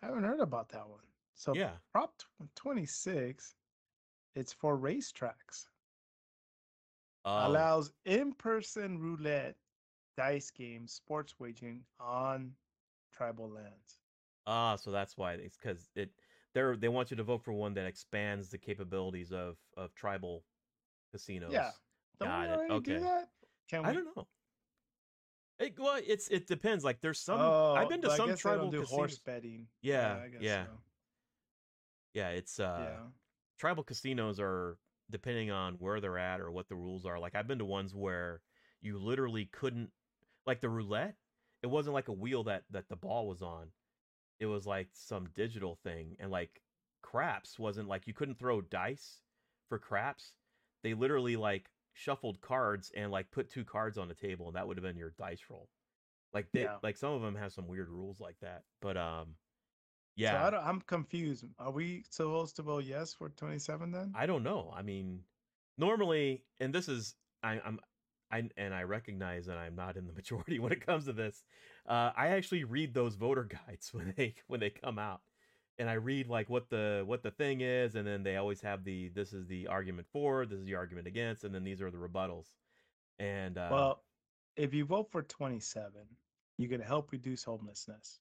I 0.03 0.07
haven't 0.07 0.25
heard 0.25 0.41
about 0.41 0.69
that 0.71 0.89
one. 0.89 1.01
So 1.35 1.55
Yeah. 1.55 1.73
Prop 1.91 2.23
twenty 2.55 2.87
six, 2.87 3.55
it's 4.35 4.53
for 4.53 4.79
racetracks. 4.79 5.67
Um, 7.25 7.51
allows 7.51 7.93
in-person 8.05 8.99
roulette 8.99 9.57
dice 10.17 10.51
games 10.51 10.93
sports 10.93 11.39
wagering 11.39 11.85
on 12.01 12.53
tribal 13.13 13.49
lands 13.49 14.02
Ah, 14.47 14.77
so 14.77 14.91
that's 14.91 15.17
why 15.17 15.35
it's 15.35 15.57
because 15.57 15.89
it 15.95 16.11
they're 16.55 16.77
they 16.77 16.89
want 16.89 17.11
you 17.11 17.17
to 17.17 17.23
vote 17.23 17.43
for 17.43 17.53
one 17.53 17.75
that 17.75 17.87
expands 17.87 18.51
the 18.51 18.59
capabilities 18.59 19.33
of 19.33 19.57
of 19.77 19.95
tribal 19.95 20.45
casinos. 21.11 21.53
Yeah. 21.53 21.71
Don't 22.19 22.29
Got 22.29 22.41
we 22.41 22.47
it, 22.47 22.71
already 22.71 22.81
do 22.81 23.01
that? 23.01 23.29
Can 23.69 23.83
we? 23.83 23.89
I 23.89 23.93
don't 23.93 24.17
know. 24.17 24.27
It, 25.59 25.75
well, 25.79 26.01
it's 26.05 26.29
it 26.29 26.47
depends. 26.47 26.85
Like 26.85 27.01
there's 27.01 27.21
some 27.21 27.41
oh, 27.41 27.75
I've 27.75 27.89
been 27.89 28.03
to 28.03 28.11
some 28.17 28.35
tribal 28.37 28.71
do 28.71 28.81
casinos. 28.81 28.99
horse 28.99 29.19
betting. 29.19 29.67
Yeah, 29.81 30.19
I 30.25 30.29
guess 30.29 30.43
yeah. 30.43 30.65
so. 30.65 30.71
Yeah, 32.15 32.29
it's 32.31 32.59
uh 32.61 32.79
yeah. 32.81 33.07
tribal 33.59 33.85
casinos 33.85 34.41
are 34.41 34.77
depending 35.11 35.51
on 35.51 35.75
where 35.75 36.01
they're 36.01 36.19
at 36.19 36.41
or 36.41 36.51
what 36.51 36.69
the 36.69 36.75
rules 36.75 37.07
are. 37.07 37.19
Like 37.19 37.35
I've 37.35 37.47
been 37.47 37.59
to 37.59 37.65
ones 37.65 37.95
where 37.95 38.41
you 38.81 38.99
literally 38.99 39.49
couldn't 39.53 39.91
like 40.47 40.61
the 40.61 40.69
roulette, 40.69 41.15
it 41.63 41.69
wasn't 41.69 41.95
like 41.95 42.09
a 42.09 42.13
wheel 42.13 42.45
that 42.45 42.65
that 42.71 42.89
the 42.89 42.97
ball 42.97 43.29
was 43.29 43.43
on. 43.43 43.69
It 44.43 44.47
was 44.47 44.67
like 44.67 44.89
some 44.93 45.29
digital 45.35 45.77
thing 45.77 46.17
and 46.19 46.29
like 46.33 46.63
craps 47.01 47.61
wasn't 47.61 47.87
like 47.89 48.09
you 48.09 48.13
couldn't 48.13 48.41
throw 48.41 48.61
dice 48.61 49.23
for 49.69 49.79
craps. 49.79 50.35
They 50.83 50.95
literally 50.95 51.37
like 51.37 51.71
shuffled 51.93 52.41
cards 52.41 52.91
and 52.97 53.13
like 53.13 53.31
put 53.31 53.49
two 53.49 53.65
cards 53.65 53.99
on 53.99 54.09
the 54.09 54.15
table 54.15 54.49
and 54.49 54.57
that 54.57 54.67
would 54.67 54.77
have 54.77 54.83
been 54.83 54.97
your 54.97 55.15
dice 55.17 55.45
roll. 55.49 55.69
Like 56.35 56.51
they 56.53 56.63
Yeah. 56.63 56.79
like 56.83 56.97
some 56.97 57.13
of 57.13 57.23
them 57.23 57.37
have 57.37 57.53
some 57.53 57.69
weird 57.69 57.89
rules 57.89 58.19
like 58.19 58.41
that. 58.41 58.65
But 58.81 58.97
um 58.97 59.37
So 60.19 60.25
yeah. 60.25 60.45
I 60.45 60.51
don't, 60.51 60.67
I'm 60.67 60.81
confused. 60.81 61.45
Are 61.61 61.71
we 61.71 62.05
supposed 62.11 62.57
to 62.57 62.63
vote 62.63 62.85
yes 62.85 63.15
for 63.15 63.29
27 63.29 63.93
then? 63.93 64.13
I 64.17 64.27
don't 64.27 64.43
know. 64.43 64.73
I 64.75 64.83
mean, 64.83 65.25
normally, 65.79 66.43
and 66.59 66.75
this 66.75 66.89
is 66.89 67.15
I, 67.45 67.61
I'm 67.65 67.79
I 68.33 68.49
and 68.57 68.75
I 68.75 68.83
recognize 68.83 69.47
that 69.47 69.59
I'm 69.59 69.77
not 69.77 69.97
in 69.97 70.07
the 70.07 70.13
majority 70.21 70.59
when 70.59 70.73
it 70.73 70.85
comes 70.85 71.05
to 71.05 71.13
this. 71.13 71.45
Uh, 71.87 72.11
I 72.17 72.29
actually 72.29 72.65
read 72.65 72.95
those 72.95 73.15
voter 73.15 73.45
guides 73.67 73.93
when 73.93 74.15
they 74.17 74.35
when 74.47 74.61
they 74.61 74.71
come 74.71 74.99
out, 74.99 75.21
and 75.79 75.89
I 75.89 75.95
read 75.95 76.29
like 76.29 76.49
what 76.49 76.71
the 76.71 77.03
what 77.07 77.23
the 77.23 77.31
thing 77.31 77.61
is, 77.61 77.95
and 77.95 78.07
then 78.07 78.23
they 78.23 78.37
always 78.37 78.61
have 78.63 78.85
the 78.85 79.11
this 79.11 79.33
is 79.33 79.47
the 79.47 79.67
argument 79.69 80.09
for, 80.13 80.47
this 80.47 80.59
is 80.59 80.65
the 80.65 80.75
argument 80.75 81.07
against, 81.07 81.45
and 81.45 81.55
then 81.55 81.65
these 81.65 81.83
are 81.83 81.91
the 81.91 81.99
rebuttals. 81.99 82.47
And 83.19 83.59
uh, 83.59 83.69
well, 83.71 84.03
if 84.57 84.75
you 84.75 84.85
vote 84.85 85.11
for 85.11 85.23
27, 85.23 85.93
you 86.59 86.69
can 86.69 86.81
help 86.81 87.13
reduce 87.13 87.45
homelessness. 87.45 88.21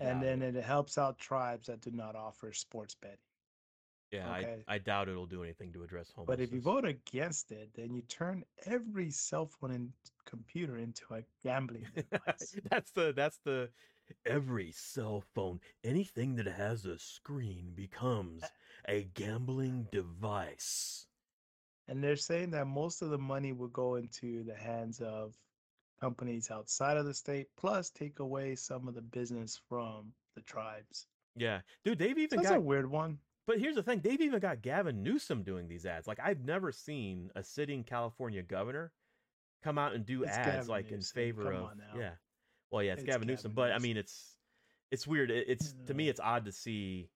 And 0.00 0.22
then 0.22 0.42
it. 0.42 0.56
it 0.56 0.64
helps 0.64 0.98
out 0.98 1.18
tribes 1.18 1.68
that 1.68 1.80
do 1.80 1.92
not 1.92 2.16
offer 2.16 2.52
sports 2.52 2.96
betting. 3.00 3.18
Yeah, 4.12 4.36
okay. 4.36 4.56
I 4.68 4.74
I 4.74 4.78
doubt 4.78 5.08
it'll 5.08 5.26
do 5.26 5.42
anything 5.42 5.72
to 5.72 5.82
address 5.82 6.10
home. 6.10 6.26
But 6.26 6.40
if 6.40 6.52
you 6.52 6.60
vote 6.60 6.84
against 6.84 7.52
it, 7.52 7.70
then 7.74 7.94
you 7.94 8.02
turn 8.02 8.44
every 8.64 9.10
cell 9.10 9.46
phone 9.46 9.72
and 9.72 9.92
computer 10.24 10.76
into 10.78 11.04
a 11.12 11.22
gambling 11.42 11.86
device. 11.94 12.56
that's 12.70 12.90
the 12.92 13.12
that's 13.14 13.38
the 13.44 13.68
every 14.24 14.70
cell 14.72 15.24
phone 15.34 15.58
anything 15.82 16.36
that 16.36 16.46
has 16.46 16.86
a 16.86 16.96
screen 16.98 17.72
becomes 17.74 18.44
a 18.88 19.02
gambling 19.14 19.88
device 19.90 21.06
and 21.88 22.02
they're 22.02 22.16
saying 22.16 22.50
that 22.50 22.66
most 22.66 23.02
of 23.02 23.10
the 23.10 23.18
money 23.18 23.52
will 23.52 23.68
go 23.68 23.96
into 23.96 24.44
the 24.44 24.54
hands 24.54 25.00
of 25.00 25.34
companies 26.00 26.50
outside 26.50 26.96
of 26.96 27.06
the 27.06 27.14
state, 27.14 27.46
plus 27.56 27.90
take 27.90 28.18
away 28.18 28.54
some 28.54 28.88
of 28.88 28.94
the 28.94 29.02
business 29.02 29.60
from 29.68 30.12
the 30.34 30.42
tribes. 30.42 31.06
yeah 31.36 31.60
dude 31.84 31.98
they've 31.98 32.18
even 32.18 32.38
that's 32.38 32.50
got 32.50 32.58
a 32.58 32.60
weird 32.60 32.88
one. 32.90 33.18
But 33.46 33.58
here's 33.58 33.74
the 33.74 33.82
thing 33.82 34.00
they've 34.02 34.20
even 34.20 34.40
got 34.40 34.62
gavin 34.62 35.02
newsom 35.02 35.42
doing 35.42 35.68
these 35.68 35.86
ads 35.86 36.06
like 36.06 36.18
i've 36.22 36.44
never 36.44 36.72
seen 36.72 37.30
a 37.36 37.42
sitting 37.42 37.84
california 37.84 38.42
governor 38.42 38.92
come 39.62 39.78
out 39.78 39.94
and 39.94 40.04
do 40.04 40.22
It's 40.22 40.32
ads 40.32 40.46
Gavin 40.46 40.68
like 40.68 40.92
in 40.92 41.00
favor 41.00 41.44
come 41.44 41.54
of 41.54 41.70
yeah 41.96 42.10
well 42.70 42.82
yeah 42.82 42.92
it's, 42.92 43.02
It's 43.02 43.10
gavin 43.10 43.28
newsom 43.28 43.52
Gavin 43.52 43.70
but 43.70 43.72
i 43.72 43.78
mean 43.78 43.96
it's 43.96 44.36
it's 44.90 45.06
weird 45.06 45.30
It- 45.30 45.48
it's 45.48 45.74
to 45.86 45.94
me 45.94 46.04
mm-hmm. 46.04 46.10
it's 46.10 46.20
odd 46.20 46.44
to 46.44 46.52
see 46.52 47.08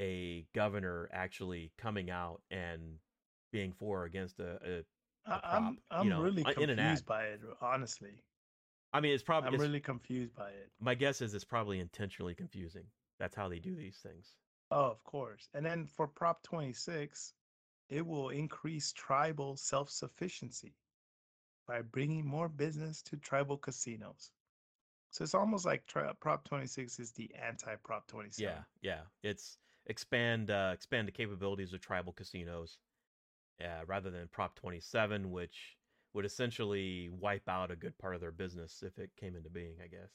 a 0.00 0.46
governor 0.54 1.08
actually 1.12 1.70
coming 1.78 2.10
out 2.10 2.40
and 2.50 2.98
being 3.52 3.72
for 3.72 4.02
or 4.02 4.04
against 4.04 4.40
a, 4.40 4.58
a 4.64 4.84
a 5.26 5.40
I'm 5.44 5.62
prop, 5.62 5.74
I'm 5.90 6.04
you 6.04 6.10
know, 6.10 6.22
really 6.22 6.42
confused 6.42 7.06
by 7.06 7.24
it, 7.24 7.40
honestly. 7.60 8.22
I 8.92 9.00
mean, 9.00 9.12
it's 9.12 9.22
probably 9.22 9.48
I'm 9.48 9.54
it's, 9.54 9.62
really 9.62 9.80
confused 9.80 10.34
by 10.34 10.48
it. 10.48 10.70
my 10.80 10.94
guess 10.94 11.20
is 11.20 11.34
it's 11.34 11.44
probably 11.44 11.80
intentionally 11.80 12.34
confusing. 12.34 12.84
That's 13.18 13.34
how 13.34 13.48
they 13.48 13.58
do 13.58 13.74
these 13.74 13.98
things. 14.02 14.26
Oh, 14.74 14.86
of 14.86 15.04
course. 15.04 15.50
And 15.52 15.66
then 15.66 15.86
for 15.86 16.08
Prop 16.08 16.42
26, 16.44 17.34
it 17.90 18.06
will 18.06 18.30
increase 18.30 18.90
tribal 18.92 19.54
self 19.58 19.90
sufficiency 19.90 20.72
by 21.68 21.82
bringing 21.82 22.26
more 22.26 22.48
business 22.48 23.02
to 23.02 23.18
tribal 23.18 23.58
casinos. 23.58 24.30
So 25.10 25.24
it's 25.24 25.34
almost 25.34 25.66
like 25.66 25.86
tri- 25.86 26.10
Prop 26.20 26.44
26 26.44 26.98
is 27.00 27.12
the 27.12 27.30
anti 27.34 27.74
Prop 27.84 28.06
27. 28.06 28.50
Yeah, 28.50 28.62
yeah. 28.80 29.00
It's 29.22 29.58
expand 29.88 30.50
uh, 30.50 30.70
expand 30.72 31.06
the 31.06 31.12
capabilities 31.12 31.74
of 31.74 31.82
tribal 31.82 32.14
casinos, 32.14 32.78
yeah, 33.60 33.82
rather 33.86 34.10
than 34.10 34.26
Prop 34.28 34.54
27, 34.54 35.30
which 35.30 35.76
would 36.14 36.24
essentially 36.24 37.10
wipe 37.10 37.46
out 37.46 37.70
a 37.70 37.76
good 37.76 37.98
part 37.98 38.14
of 38.14 38.22
their 38.22 38.32
business 38.32 38.82
if 38.82 38.98
it 38.98 39.10
came 39.20 39.36
into 39.36 39.50
being. 39.50 39.76
I 39.84 39.88
guess. 39.88 40.12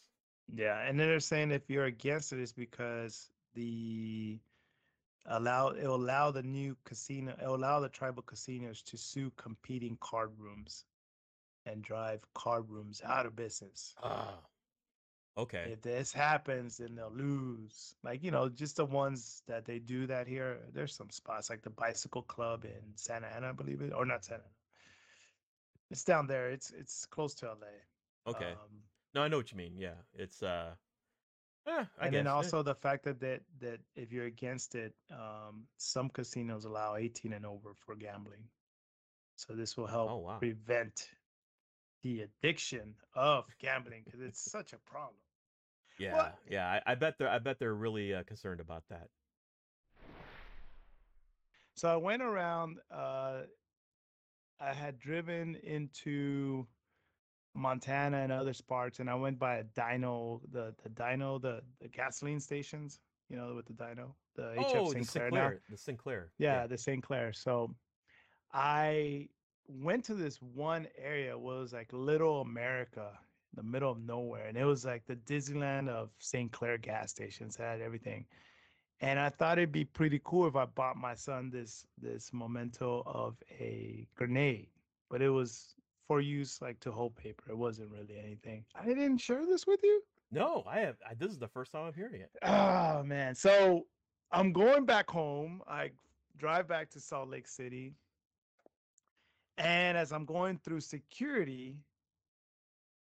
Yeah, 0.51 0.79
and 0.81 0.99
then 0.99 1.09
they're 1.09 1.19
saying 1.19 1.51
if 1.51 1.69
you're 1.69 1.85
against 1.85 2.33
it, 2.33 2.39
it's 2.39 2.53
because 2.53 3.29
the 3.53 4.39
allow 5.27 5.71
it'll 5.71 5.95
allow 5.95 6.31
the 6.31 6.43
new 6.43 6.75
casino 6.85 7.35
it'll 7.41 7.55
allow 7.55 7.79
the 7.79 7.89
tribal 7.89 8.23
casinos 8.23 8.81
to 8.81 8.97
sue 8.97 9.31
competing 9.35 9.97
card 9.99 10.31
rooms 10.37 10.85
and 11.67 11.83
drive 11.83 12.21
card 12.33 12.69
rooms 12.69 13.01
out 13.05 13.25
of 13.25 13.35
business. 13.35 13.93
Ah, 14.01 14.39
okay. 15.37 15.69
If 15.73 15.81
this 15.81 16.13
happens, 16.13 16.77
then 16.77 16.95
they'll 16.95 17.11
lose. 17.13 17.95
Like 18.03 18.23
you 18.23 18.31
know, 18.31 18.49
just 18.49 18.77
the 18.77 18.85
ones 18.85 19.43
that 19.47 19.65
they 19.65 19.79
do 19.79 20.07
that 20.07 20.27
here. 20.27 20.59
There's 20.73 20.95
some 20.95 21.09
spots 21.09 21.49
like 21.49 21.61
the 21.61 21.69
Bicycle 21.69 22.23
Club 22.23 22.63
in 22.65 22.81
Santa 22.95 23.27
Ana, 23.27 23.49
I 23.49 23.51
believe 23.51 23.81
it, 23.81 23.93
or 23.93 24.05
not 24.05 24.23
Santa 24.23 24.43
Ana. 24.43 24.53
It's 25.91 26.03
down 26.03 26.27
there. 26.27 26.49
It's 26.49 26.71
it's 26.71 27.05
close 27.05 27.35
to 27.35 27.47
LA. 27.47 28.31
okay. 28.31 28.51
Um, 28.51 28.83
no, 29.13 29.21
I 29.21 29.27
know 29.27 29.37
what 29.37 29.51
you 29.51 29.57
mean. 29.57 29.73
Yeah, 29.77 29.95
it's 30.13 30.41
uh. 30.41 30.71
Eh, 31.67 31.85
I 31.99 32.05
and 32.05 32.11
guess. 32.11 32.19
then 32.19 32.27
also 32.27 32.63
the 32.63 32.75
fact 32.75 33.03
that, 33.05 33.19
that 33.19 33.41
that 33.59 33.79
if 33.95 34.11
you're 34.11 34.25
against 34.25 34.75
it, 34.75 34.93
um, 35.11 35.67
some 35.77 36.09
casinos 36.09 36.65
allow 36.65 36.95
18 36.95 37.33
and 37.33 37.45
over 37.45 37.73
for 37.85 37.95
gambling. 37.95 38.43
So 39.35 39.53
this 39.53 39.77
will 39.77 39.87
help 39.87 40.09
Oh, 40.11 40.17
wow. 40.17 40.37
prevent 40.39 41.09
the 42.03 42.21
addiction 42.21 42.95
of 43.13 43.45
gambling 43.59 44.03
because 44.05 44.21
it's 44.21 44.39
such 44.51 44.73
a 44.73 44.77
problem. 44.77 45.15
yeah, 45.99 46.31
yeah. 46.49 46.67
I, 46.85 46.91
I 46.91 46.95
bet 46.95 47.17
they're 47.17 47.29
I 47.29 47.39
bet 47.39 47.59
they're 47.59 47.73
really 47.73 48.13
uh, 48.13 48.23
concerned 48.23 48.59
about 48.61 48.83
that. 48.89 49.09
So 51.75 51.89
I 51.89 51.97
went 51.97 52.21
around. 52.21 52.77
Uh, 52.91 53.41
I 54.59 54.73
had 54.73 54.99
driven 54.99 55.55
into 55.55 56.65
Montana 57.57 58.17
and 58.17 58.31
other 58.31 58.53
parts, 58.67 58.99
and 58.99 59.09
I 59.09 59.15
went 59.15 59.39
by 59.39 59.57
a 59.57 59.63
Dino, 59.63 60.41
the 60.51 60.73
the 60.83 60.89
Dino, 60.89 61.39
the 61.39 61.61
the 61.81 61.87
gasoline 61.87 62.39
stations. 62.39 62.99
You 63.29 63.35
know, 63.35 63.53
with 63.55 63.65
the 63.65 63.73
Dino, 63.73 64.15
the 64.35 64.53
HF 64.57 64.75
oh, 64.75 64.93
the 64.93 65.03
Sinclair. 65.03 65.51
now. 65.51 65.57
The 65.69 65.77
Sinclair. 65.77 66.29
Yeah, 66.37 66.65
the 66.65 66.77
St. 66.77 67.03
Clair. 67.03 67.33
So 67.33 67.75
I 68.53 69.27
went 69.67 70.05
to 70.05 70.13
this 70.13 70.41
one 70.41 70.87
area 70.97 71.37
where 71.37 71.57
it 71.57 71.59
was 71.59 71.73
like 71.73 71.91
Little 71.91 72.41
America, 72.41 73.09
the 73.53 73.63
middle 73.63 73.91
of 73.91 73.99
nowhere. 73.99 74.45
And 74.45 74.57
it 74.57 74.63
was 74.63 74.85
like 74.85 75.05
the 75.05 75.15
Disneyland 75.15 75.89
of 75.89 76.09
St. 76.19 76.51
Clair 76.51 76.77
gas 76.77 77.11
stations, 77.11 77.57
had 77.57 77.81
everything. 77.81 78.25
And 79.01 79.19
I 79.19 79.29
thought 79.29 79.57
it'd 79.57 79.71
be 79.71 79.85
pretty 79.85 80.21
cool 80.23 80.47
if 80.47 80.55
I 80.55 80.65
bought 80.65 80.97
my 80.97 81.13
son 81.13 81.49
this 81.51 81.85
this 82.01 82.31
memento 82.33 83.03
of 83.05 83.35
a 83.59 84.07
grenade. 84.15 84.69
But 85.09 85.21
it 85.21 85.29
was 85.29 85.75
for 86.07 86.21
use 86.21 86.61
like 86.61 86.79
to 86.81 86.91
hold 86.91 87.15
paper. 87.15 87.43
It 87.49 87.57
wasn't 87.57 87.91
really 87.91 88.17
anything. 88.23 88.63
I 88.75 88.85
didn't 88.85 89.17
share 89.17 89.45
this 89.45 89.67
with 89.67 89.81
you. 89.83 90.01
No, 90.31 90.63
I 90.67 90.79
have. 90.79 90.95
I, 91.09 91.13
this 91.13 91.31
is 91.31 91.39
the 91.39 91.47
first 91.47 91.71
time 91.71 91.85
I'm 91.85 91.93
hearing 91.93 92.21
it. 92.21 92.31
Oh 92.43 93.03
man. 93.03 93.35
So 93.35 93.85
I'm 94.31 94.51
going 94.51 94.85
back 94.85 95.09
home. 95.09 95.61
I 95.67 95.91
drive 96.37 96.67
back 96.67 96.89
to 96.91 96.99
Salt 96.99 97.29
Lake 97.29 97.47
City. 97.47 97.93
And 99.57 99.97
as 99.97 100.11
I'm 100.11 100.25
going 100.25 100.59
through 100.63 100.81
security, 100.81 101.77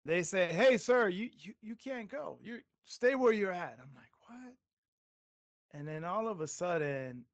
they 0.04 0.22
say, 0.22 0.46
Hey 0.52 0.76
sir, 0.76 1.08
you 1.08 1.30
you, 1.38 1.54
you 1.62 1.74
can't 1.76 2.10
go. 2.10 2.38
You 2.42 2.58
stay 2.84 3.14
where 3.14 3.32
you're 3.32 3.52
at. 3.52 3.78
I'm 3.80 3.90
like, 3.94 4.12
what? 4.28 4.54
And 5.72 5.88
then 5.88 6.04
all 6.04 6.28
of 6.28 6.40
a 6.40 6.46
sudden, 6.46 7.24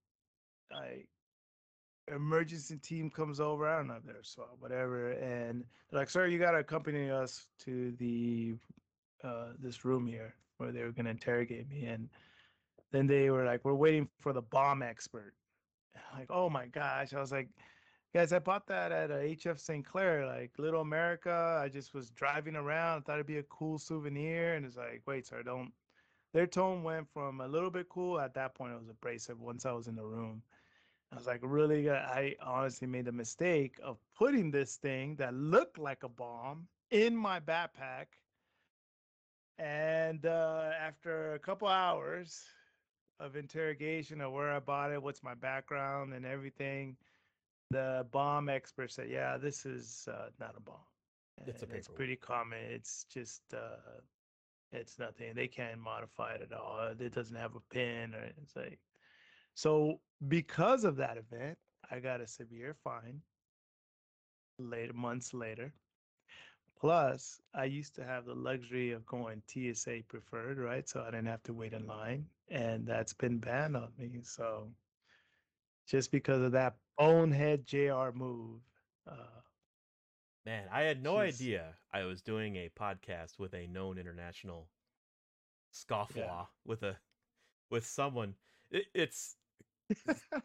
like 0.72 1.08
emergency 2.14 2.76
team 2.76 3.10
comes 3.10 3.40
over. 3.40 3.68
I 3.68 3.78
don't 3.78 3.88
know 3.88 3.94
if 3.94 4.04
they're 4.04 4.22
SWAT, 4.22 4.50
whatever. 4.58 5.12
And 5.12 5.64
they're 5.90 6.00
like, 6.00 6.10
sir, 6.10 6.26
you 6.26 6.38
gotta 6.38 6.58
accompany 6.58 7.10
us 7.10 7.46
to 7.64 7.92
the 7.98 8.54
uh 9.22 9.48
this 9.58 9.84
room 9.84 10.06
here 10.06 10.34
where 10.58 10.72
they 10.72 10.82
were 10.82 10.92
gonna 10.92 11.10
interrogate 11.10 11.68
me. 11.68 11.84
And 11.84 12.08
then 12.92 13.06
they 13.06 13.30
were 13.30 13.44
like, 13.44 13.64
We're 13.64 13.74
waiting 13.74 14.08
for 14.18 14.32
the 14.32 14.42
bomb 14.42 14.82
expert. 14.82 15.34
Like, 16.16 16.30
oh 16.30 16.50
my 16.50 16.66
gosh. 16.66 17.14
I 17.14 17.20
was 17.20 17.32
like, 17.32 17.48
guys, 18.14 18.32
I 18.32 18.38
bought 18.38 18.66
that 18.66 18.92
at 18.92 19.10
a 19.10 19.14
HF 19.36 19.60
St. 19.60 19.84
Clair, 19.84 20.26
like 20.26 20.50
Little 20.58 20.80
America. 20.80 21.60
I 21.62 21.68
just 21.68 21.94
was 21.94 22.10
driving 22.10 22.56
around, 22.56 22.98
I 22.98 23.00
thought 23.02 23.14
it'd 23.14 23.26
be 23.26 23.38
a 23.38 23.44
cool 23.44 23.78
souvenir. 23.78 24.54
And 24.54 24.66
it's 24.66 24.76
like, 24.76 25.02
wait, 25.06 25.26
sir, 25.26 25.42
don't 25.42 25.72
their 26.32 26.46
tone 26.46 26.82
went 26.82 27.08
from 27.12 27.40
a 27.40 27.48
little 27.48 27.70
bit 27.70 27.88
cool. 27.88 28.20
At 28.20 28.34
that 28.34 28.54
point, 28.54 28.72
it 28.72 28.78
was 28.78 28.88
abrasive. 28.88 29.40
Once 29.40 29.66
I 29.66 29.72
was 29.72 29.88
in 29.88 29.96
the 29.96 30.04
room, 30.04 30.42
I 31.12 31.16
was 31.16 31.26
like, 31.26 31.40
really? 31.42 31.88
uh, 31.88 31.94
I 31.94 32.36
honestly 32.40 32.86
made 32.86 33.06
the 33.06 33.12
mistake 33.12 33.78
of 33.82 33.98
putting 34.16 34.50
this 34.50 34.76
thing 34.76 35.16
that 35.16 35.34
looked 35.34 35.78
like 35.78 36.04
a 36.04 36.08
bomb 36.08 36.68
in 36.90 37.16
my 37.16 37.40
backpack. 37.40 38.06
And 39.58 40.24
uh, 40.24 40.70
after 40.80 41.34
a 41.34 41.38
couple 41.38 41.68
hours 41.68 42.44
of 43.18 43.36
interrogation 43.36 44.20
of 44.20 44.32
where 44.32 44.50
I 44.50 44.60
bought 44.60 44.92
it, 44.92 45.02
what's 45.02 45.22
my 45.22 45.34
background, 45.34 46.14
and 46.14 46.24
everything, 46.24 46.96
the 47.70 48.06
bomb 48.10 48.48
expert 48.48 48.90
said, 48.90 49.10
"Yeah, 49.10 49.36
this 49.36 49.66
is 49.66 50.08
uh, 50.10 50.30
not 50.38 50.54
a 50.56 50.60
bomb. 50.60 50.86
It's 51.46 51.62
a 51.62 51.66
It's 51.74 51.88
pretty 51.88 52.16
common. 52.16 52.58
It's 52.70 53.04
just 53.04 53.42
uh, 53.52 54.00
it's 54.72 54.98
nothing. 54.98 55.34
They 55.34 55.48
can't 55.48 55.78
modify 55.78 56.34
it 56.34 56.42
at 56.42 56.52
all. 56.52 56.94
It 56.98 57.12
doesn't 57.12 57.36
have 57.36 57.54
a 57.56 57.60
pin, 57.74 58.14
or 58.14 58.22
it's 58.40 58.56
like." 58.56 58.78
So 59.60 60.00
because 60.28 60.84
of 60.84 60.96
that 60.96 61.18
event, 61.18 61.58
I 61.90 62.00
got 62.00 62.22
a 62.22 62.26
severe 62.26 62.74
fine. 62.82 63.20
Later, 64.58 64.94
months 64.94 65.34
later. 65.34 65.70
Plus, 66.80 67.42
I 67.54 67.64
used 67.66 67.94
to 67.96 68.04
have 68.04 68.24
the 68.24 68.34
luxury 68.34 68.92
of 68.92 69.04
going 69.04 69.42
TSA 69.46 70.04
preferred, 70.08 70.56
right? 70.56 70.88
So 70.88 71.02
I 71.02 71.10
didn't 71.10 71.26
have 71.26 71.42
to 71.42 71.52
wait 71.52 71.74
in 71.74 71.86
line, 71.86 72.24
and 72.48 72.86
that's 72.86 73.12
been 73.12 73.36
banned 73.36 73.76
on 73.76 73.88
me. 73.98 74.20
So 74.22 74.66
just 75.86 76.10
because 76.10 76.40
of 76.40 76.52
that 76.52 76.76
bonehead 76.96 77.66
JR 77.66 78.12
move, 78.14 78.60
uh, 79.06 79.42
Man, 80.46 80.68
I 80.72 80.84
had 80.84 81.02
no 81.02 81.18
idea 81.18 81.74
I 81.92 82.04
was 82.04 82.22
doing 82.22 82.56
a 82.56 82.70
podcast 82.70 83.38
with 83.38 83.52
a 83.52 83.66
known 83.66 83.98
international 83.98 84.68
scofflaw 85.70 86.46
with 86.64 86.82
a 86.82 86.96
with 87.70 87.84
someone. 87.84 88.36
It, 88.70 88.86
it's 88.94 89.36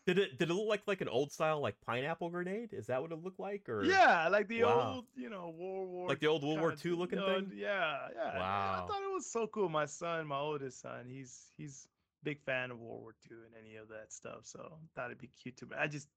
did 0.05 0.19
it 0.19 0.37
did 0.37 0.49
it 0.49 0.53
look 0.53 0.67
like 0.67 0.81
like 0.87 1.01
an 1.01 1.09
old 1.09 1.31
style 1.31 1.59
like 1.61 1.75
pineapple 1.85 2.29
grenade? 2.29 2.69
Is 2.73 2.87
that 2.87 3.01
what 3.01 3.11
it 3.11 3.23
looked 3.23 3.39
like? 3.39 3.67
Or 3.69 3.83
yeah, 3.83 4.27
like 4.29 4.47
the 4.47 4.63
Wow. 4.63 4.93
old, 4.95 5.05
you 5.15 5.29
know, 5.29 5.53
World 5.57 5.89
War, 5.89 6.07
Like 6.09 6.19
the 6.19 6.27
old 6.27 6.43
World 6.43 6.59
War 6.59 6.75
II 6.83 6.91
looking 6.93 7.19
uh, 7.19 7.25
thing? 7.25 7.51
Yeah, 7.55 8.07
yeah. 8.15 8.31
I- 8.33 8.37
Wow. 8.39 8.83
I 8.83 8.87
thought 8.87 9.01
it 9.03 9.13
was 9.13 9.25
so 9.31 9.47
cool. 9.47 9.69
My 9.69 9.85
son, 9.85 10.27
my 10.27 10.37
oldest 10.39 10.81
son, 10.81 11.05
he's 11.07 11.51
he's 11.57 11.87
big 12.23 12.41
fan 12.41 12.71
of 12.71 12.79
World 12.79 13.01
War 13.01 13.15
II 13.29 13.37
and 13.45 13.53
any 13.63 13.75
of 13.75 13.87
that 13.89 14.11
stuff. 14.11 14.39
So 14.43 14.79
thought 14.95 15.05
it'd 15.07 15.19
be 15.21 15.27
cute 15.41 15.57
to 15.57 15.65
me. 15.67 15.75
I 15.79 15.87
just 15.87 16.07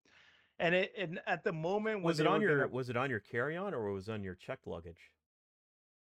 and 0.59 0.75
it 0.75 0.93
and 0.97 1.21
at 1.27 1.45
the 1.45 1.53
moment 1.53 2.03
was 2.03 2.19
it 2.21 2.27
on 2.27 2.41
your 2.41 2.59
gonna- 2.61 2.73
was 2.73 2.89
it 2.91 2.97
on 2.97 3.11
your 3.11 3.21
carry 3.21 3.57
on 3.57 3.75
or 3.75 3.93
was 3.93 4.09
it 4.09 4.13
on 4.13 4.23
your 4.25 4.35
checked 4.35 4.67
luggage? 4.67 5.11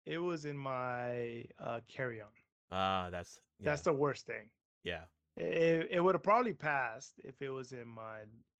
it 0.05 0.19
was 0.19 0.45
in 0.45 0.57
my 0.57 1.43
uh, 1.59 1.81
carry 1.89 2.21
on. 2.21 2.29
Ah, 2.71 3.09
that's 3.11 3.39
yeah, 3.59 3.65
That's 3.65 3.81
the 3.81 3.91
worst 3.91 4.25
thing. 4.25 4.49
yeah. 4.83 5.01
It, 5.37 5.87
it 5.91 5.99
would 6.03 6.15
have 6.15 6.23
probably 6.23 6.53
passed 6.53 7.13
if 7.23 7.41
it 7.41 7.49
was 7.49 7.71
in 7.71 7.87
my 7.87 8.19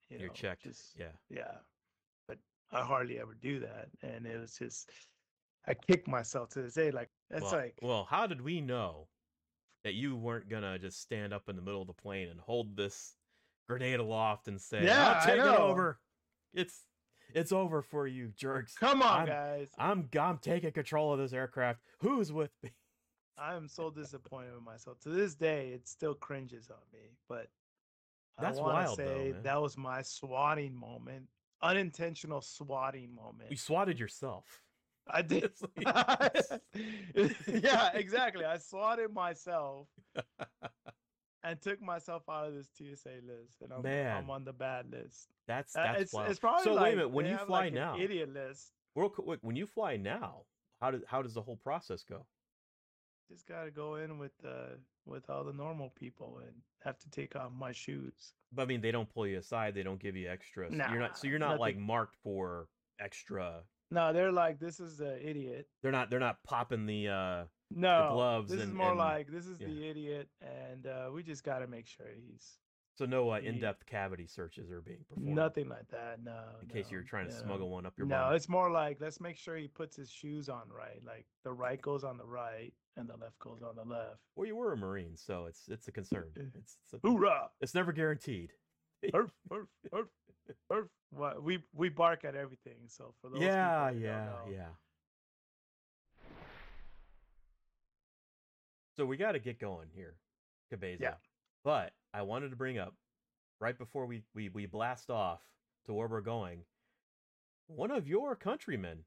you 0.10 0.18
know 0.18 0.26
You're 0.26 0.34
checked. 0.34 0.64
just 0.64 0.96
Yeah. 0.98 1.08
yeah 1.30 1.56
but 2.28 2.38
i 2.72 2.82
hardly 2.82 3.20
ever 3.20 3.36
do 3.42 3.60
that 3.62 3.90
and 4.04 4.26
it 4.26 4.40
was 4.40 4.56
just 4.58 4.90
i 5.68 5.74
kick 5.74 6.08
myself 6.08 6.50
to 6.50 6.62
this 6.62 6.76
day 6.76 6.92
like 6.92 7.10
that's 7.30 7.44
well, 7.44 7.52
like 7.52 7.76
well, 7.82 8.08
how 8.10 8.28
did 8.28 8.42
we 8.42 8.62
know 8.62 9.08
that 9.84 9.94
you 9.96 10.16
weren't 10.16 10.50
gonna 10.50 10.78
just 10.80 11.02
stand 11.02 11.34
up 11.34 11.50
in 11.50 11.56
the 11.56 11.62
middle 11.62 11.82
of 11.82 11.88
the 11.88 11.94
plane 11.94 12.30
and 12.30 12.40
hold 12.40 12.78
this 12.78 13.16
grenade 13.68 14.00
aloft 14.00 14.48
and 14.48 14.60
say, 14.62 14.86
Yeah, 14.86 15.14
"I'll 15.20 15.26
take 15.26 15.40
it 15.40 15.46
over. 15.46 16.00
It's 16.54 16.84
it's 17.34 17.52
over 17.52 17.82
for 17.82 18.08
you, 18.08 18.32
jerks. 18.38 18.76
come 18.78 19.02
on 19.02 19.20
I'm- 19.20 19.28
guys 19.28 19.70
I'm 19.78 20.10
I'm 20.20 20.38
taking 20.38 20.72
control 20.72 21.12
of 21.14 21.20
this 21.20 21.34
aircraft. 21.34 21.82
Who's 22.00 22.32
with 22.32 22.52
me?" 22.64 22.72
I'm 23.38 23.68
so 23.68 23.90
disappointed 23.90 24.54
with 24.54 24.64
myself 24.64 25.00
to 25.00 25.10
this 25.10 25.36
day 25.36 25.70
it 25.74 25.88
still 25.88 26.14
cringes 26.14 26.70
on 26.70 26.78
me 26.94 27.12
but 27.30 27.48
That's 28.40 28.60
I 28.60 28.62
wild, 28.62 28.98
though, 28.98 29.04
say 29.06 29.32
man. 29.34 29.44
that 29.44 29.62
was 29.62 29.78
my 29.78 30.02
swatting 30.02 30.76
moment 30.76 31.28
unintentional 31.62 32.42
swatting 32.42 33.14
moment 33.16 33.50
You 33.52 33.58
swatted 33.58 34.00
yourself. 34.00 34.62
i 35.10 35.22
did 35.34 35.52
yeah 37.48 37.92
exactly 37.94 38.46
i 38.46 38.58
swatted 38.58 39.14
myself 39.14 39.88
and 41.44 41.62
took 41.62 41.82
myself 41.82 42.24
out 42.30 42.48
of 42.48 42.56
this 42.56 42.68
TSA 42.78 43.22
list, 43.26 43.62
and 43.62 43.72
I'm, 43.72 43.82
Man. 43.82 44.18
I'm 44.18 44.30
on 44.30 44.44
the 44.44 44.52
bad 44.52 44.92
list. 44.92 45.30
That's 45.48 45.76
Uh, 45.78 45.84
that's 45.84 46.02
it's, 46.02 46.14
wild. 46.14 46.30
it's 46.30 46.40
probably 46.40 46.64
so 46.64 46.74
like 46.74 46.84
wait 46.84 46.94
a 46.94 46.96
minute. 46.98 47.12
When 47.12 47.26
you 47.26 47.38
fly 47.38 47.60
like, 47.66 47.74
now, 47.74 47.96
idiot 47.98 48.34
list. 48.34 48.74
real 48.96 49.10
quick, 49.10 49.40
when 49.42 49.56
you 49.56 49.66
fly 49.66 49.96
now, 49.96 50.42
how 50.82 50.92
does 50.92 51.04
how 51.08 51.22
does 51.22 51.34
the 51.36 51.42
whole 51.42 51.56
process 51.56 52.04
go? 52.04 52.26
Just 53.30 53.48
gotta 53.48 53.72
go 53.72 53.96
in 53.96 54.18
with 54.20 54.32
uh 54.46 54.76
with 55.06 55.30
all 55.30 55.44
the 55.44 55.54
normal 55.54 55.92
people 55.98 56.40
and 56.46 56.54
have 56.84 56.98
to 57.00 57.10
take 57.10 57.36
off 57.36 57.52
my 57.58 57.72
shoes. 57.72 58.34
But 58.54 58.64
I 58.64 58.66
mean, 58.66 58.82
they 58.82 58.92
don't 58.92 59.12
pull 59.14 59.28
you 59.28 59.38
aside. 59.40 59.76
They 59.76 59.84
don't 59.84 60.00
give 60.00 60.16
you 60.16 60.30
extra. 60.30 60.70
so 60.70 60.76
you're 60.92 61.00
not. 61.00 61.18
So 61.18 61.28
you're 61.28 61.40
not 61.40 61.60
like 61.60 61.78
marked 61.78 62.16
for 62.24 62.68
extra. 63.00 63.62
No, 63.90 64.12
they're 64.12 64.32
like, 64.34 64.60
this 64.60 64.80
is 64.82 64.98
the 64.98 65.18
idiot. 65.28 65.68
They're 65.82 65.92
not. 65.92 66.10
They're 66.10 66.20
not 66.20 66.42
popping 66.44 66.86
the. 66.86 67.08
uh 67.10 67.44
No, 67.72 68.04
the 68.10 68.14
gloves 68.14 68.52
This 68.52 68.60
is 68.62 68.68
and- 68.68 68.74
more 68.76 68.90
and- 68.90 68.98
like 68.98 69.28
this 69.30 69.46
is 69.46 69.60
yeah. 69.60 69.68
the 69.68 69.90
idiot, 69.90 70.30
and 70.42 70.88
uh, 70.88 71.10
we 71.14 71.24
just 71.24 71.44
gotta 71.44 71.68
make 71.68 71.88
sure 71.88 72.06
he's 72.16 72.58
So 72.98 73.06
no 73.06 73.32
uh, 73.32 73.38
in-depth 73.38 73.86
cavity 73.86 74.26
searches 74.26 74.72
are 74.72 74.82
being 74.82 75.06
performed. 75.08 75.36
nothing 75.36 75.70
like 75.70 75.88
that. 75.90 76.18
No, 76.24 76.40
In 76.64 76.68
case 76.68 76.90
you're 76.90 77.04
trying 77.04 77.28
to 77.28 77.34
no. 77.34 77.42
smuggle 77.42 77.70
one 77.70 77.86
up 77.86 77.94
your 77.96 78.08
No, 78.08 78.32
it's 78.32 78.50
more 78.50 78.72
like 78.72 78.98
let's 79.00 79.22
make 79.22 79.38
sure 79.38 79.56
he 79.56 79.68
puts 79.68 79.96
his 79.96 80.10
shoes 80.10 80.50
on 80.50 80.64
right. 80.76 81.00
Like 81.06 81.28
the 81.44 81.52
right 81.52 81.80
goes 81.80 82.04
on 82.04 82.18
the 82.18 82.26
right 82.26 82.74
and 82.96 83.08
the 83.08 83.16
left 83.16 83.38
goes 83.38 83.62
on 83.62 83.76
the 83.76 83.84
left. 83.84 84.18
Well, 84.36 84.48
you 84.48 84.56
were 84.56 84.74
a 84.74 84.78
marine, 84.78 85.16
so 85.16 85.46
it's 85.46 85.68
it's 85.70 85.88
a 85.88 85.92
concern. 85.92 86.32
It's 86.36 86.78
it's, 86.86 86.94
a- 86.96 87.08
Hoorah! 87.08 87.50
it's 87.62 87.76
never 87.76 87.92
guaranteed. 87.92 88.54
Arf, 89.14 89.30
arf, 89.52 89.68
arf, 89.94 90.08
arf. 90.72 90.88
What 91.12 91.44
we 91.44 91.60
we 91.76 91.90
bark 91.90 92.26
at 92.26 92.36
everything. 92.36 92.80
So 92.88 93.14
for 93.22 93.30
those 93.30 93.42
yeah, 93.42 93.90
people 93.92 94.02
that 94.10 94.42
don't 94.44 94.52
yeah, 94.54 94.58
yeah. 94.58 94.66
So 98.96 99.06
we 99.06 99.18
got 99.18 99.34
to 99.34 99.40
get 99.40 99.60
going 99.60 99.90
here, 99.94 100.16
Cabeza. 100.72 101.04
Yeah. 101.04 101.14
But 101.64 101.92
I 102.18 102.24
wanted 102.24 102.50
to 102.50 102.56
bring 102.56 102.80
up 102.80 102.96
right 103.60 103.78
before 103.78 104.08
we, 104.08 104.24
we 104.34 104.50
we 104.50 104.66
blast 104.66 105.12
off 105.12 105.42
to 105.86 105.94
where 105.94 106.08
we're 106.08 106.22
going. 106.22 106.62
One 107.68 107.92
of 107.92 108.08
your 108.08 108.36
countrymen 108.36 109.04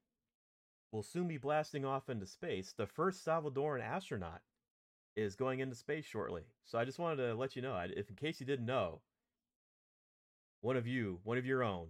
will 0.93 1.03
soon 1.03 1.27
be 1.27 1.37
blasting 1.37 1.85
off 1.85 2.09
into 2.09 2.27
space. 2.27 2.73
The 2.77 2.87
first 2.87 3.25
Salvadoran 3.27 3.83
astronaut 3.83 4.43
is 5.17 5.35
going 5.35 5.59
into 5.59 5.75
space 5.75 6.05
shortly. 6.05 6.43
So 6.65 6.79
I 6.79 6.85
just 6.85 7.01
wanted 7.01 7.17
to 7.27 7.35
let 7.35 7.57
you 7.57 7.63
know, 7.63 7.77
if 7.97 8.09
in 8.09 8.15
case 8.15 8.39
you 8.39 8.47
didn't 8.47 8.67
know, 8.67 9.01
one 10.61 10.77
of 10.77 10.87
you, 10.87 11.19
one 11.25 11.37
of 11.39 11.45
your 11.47 11.65
own, 11.65 11.89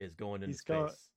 is 0.00 0.14
going 0.14 0.42
into 0.42 0.48
He's 0.48 0.60
space. 0.60 1.08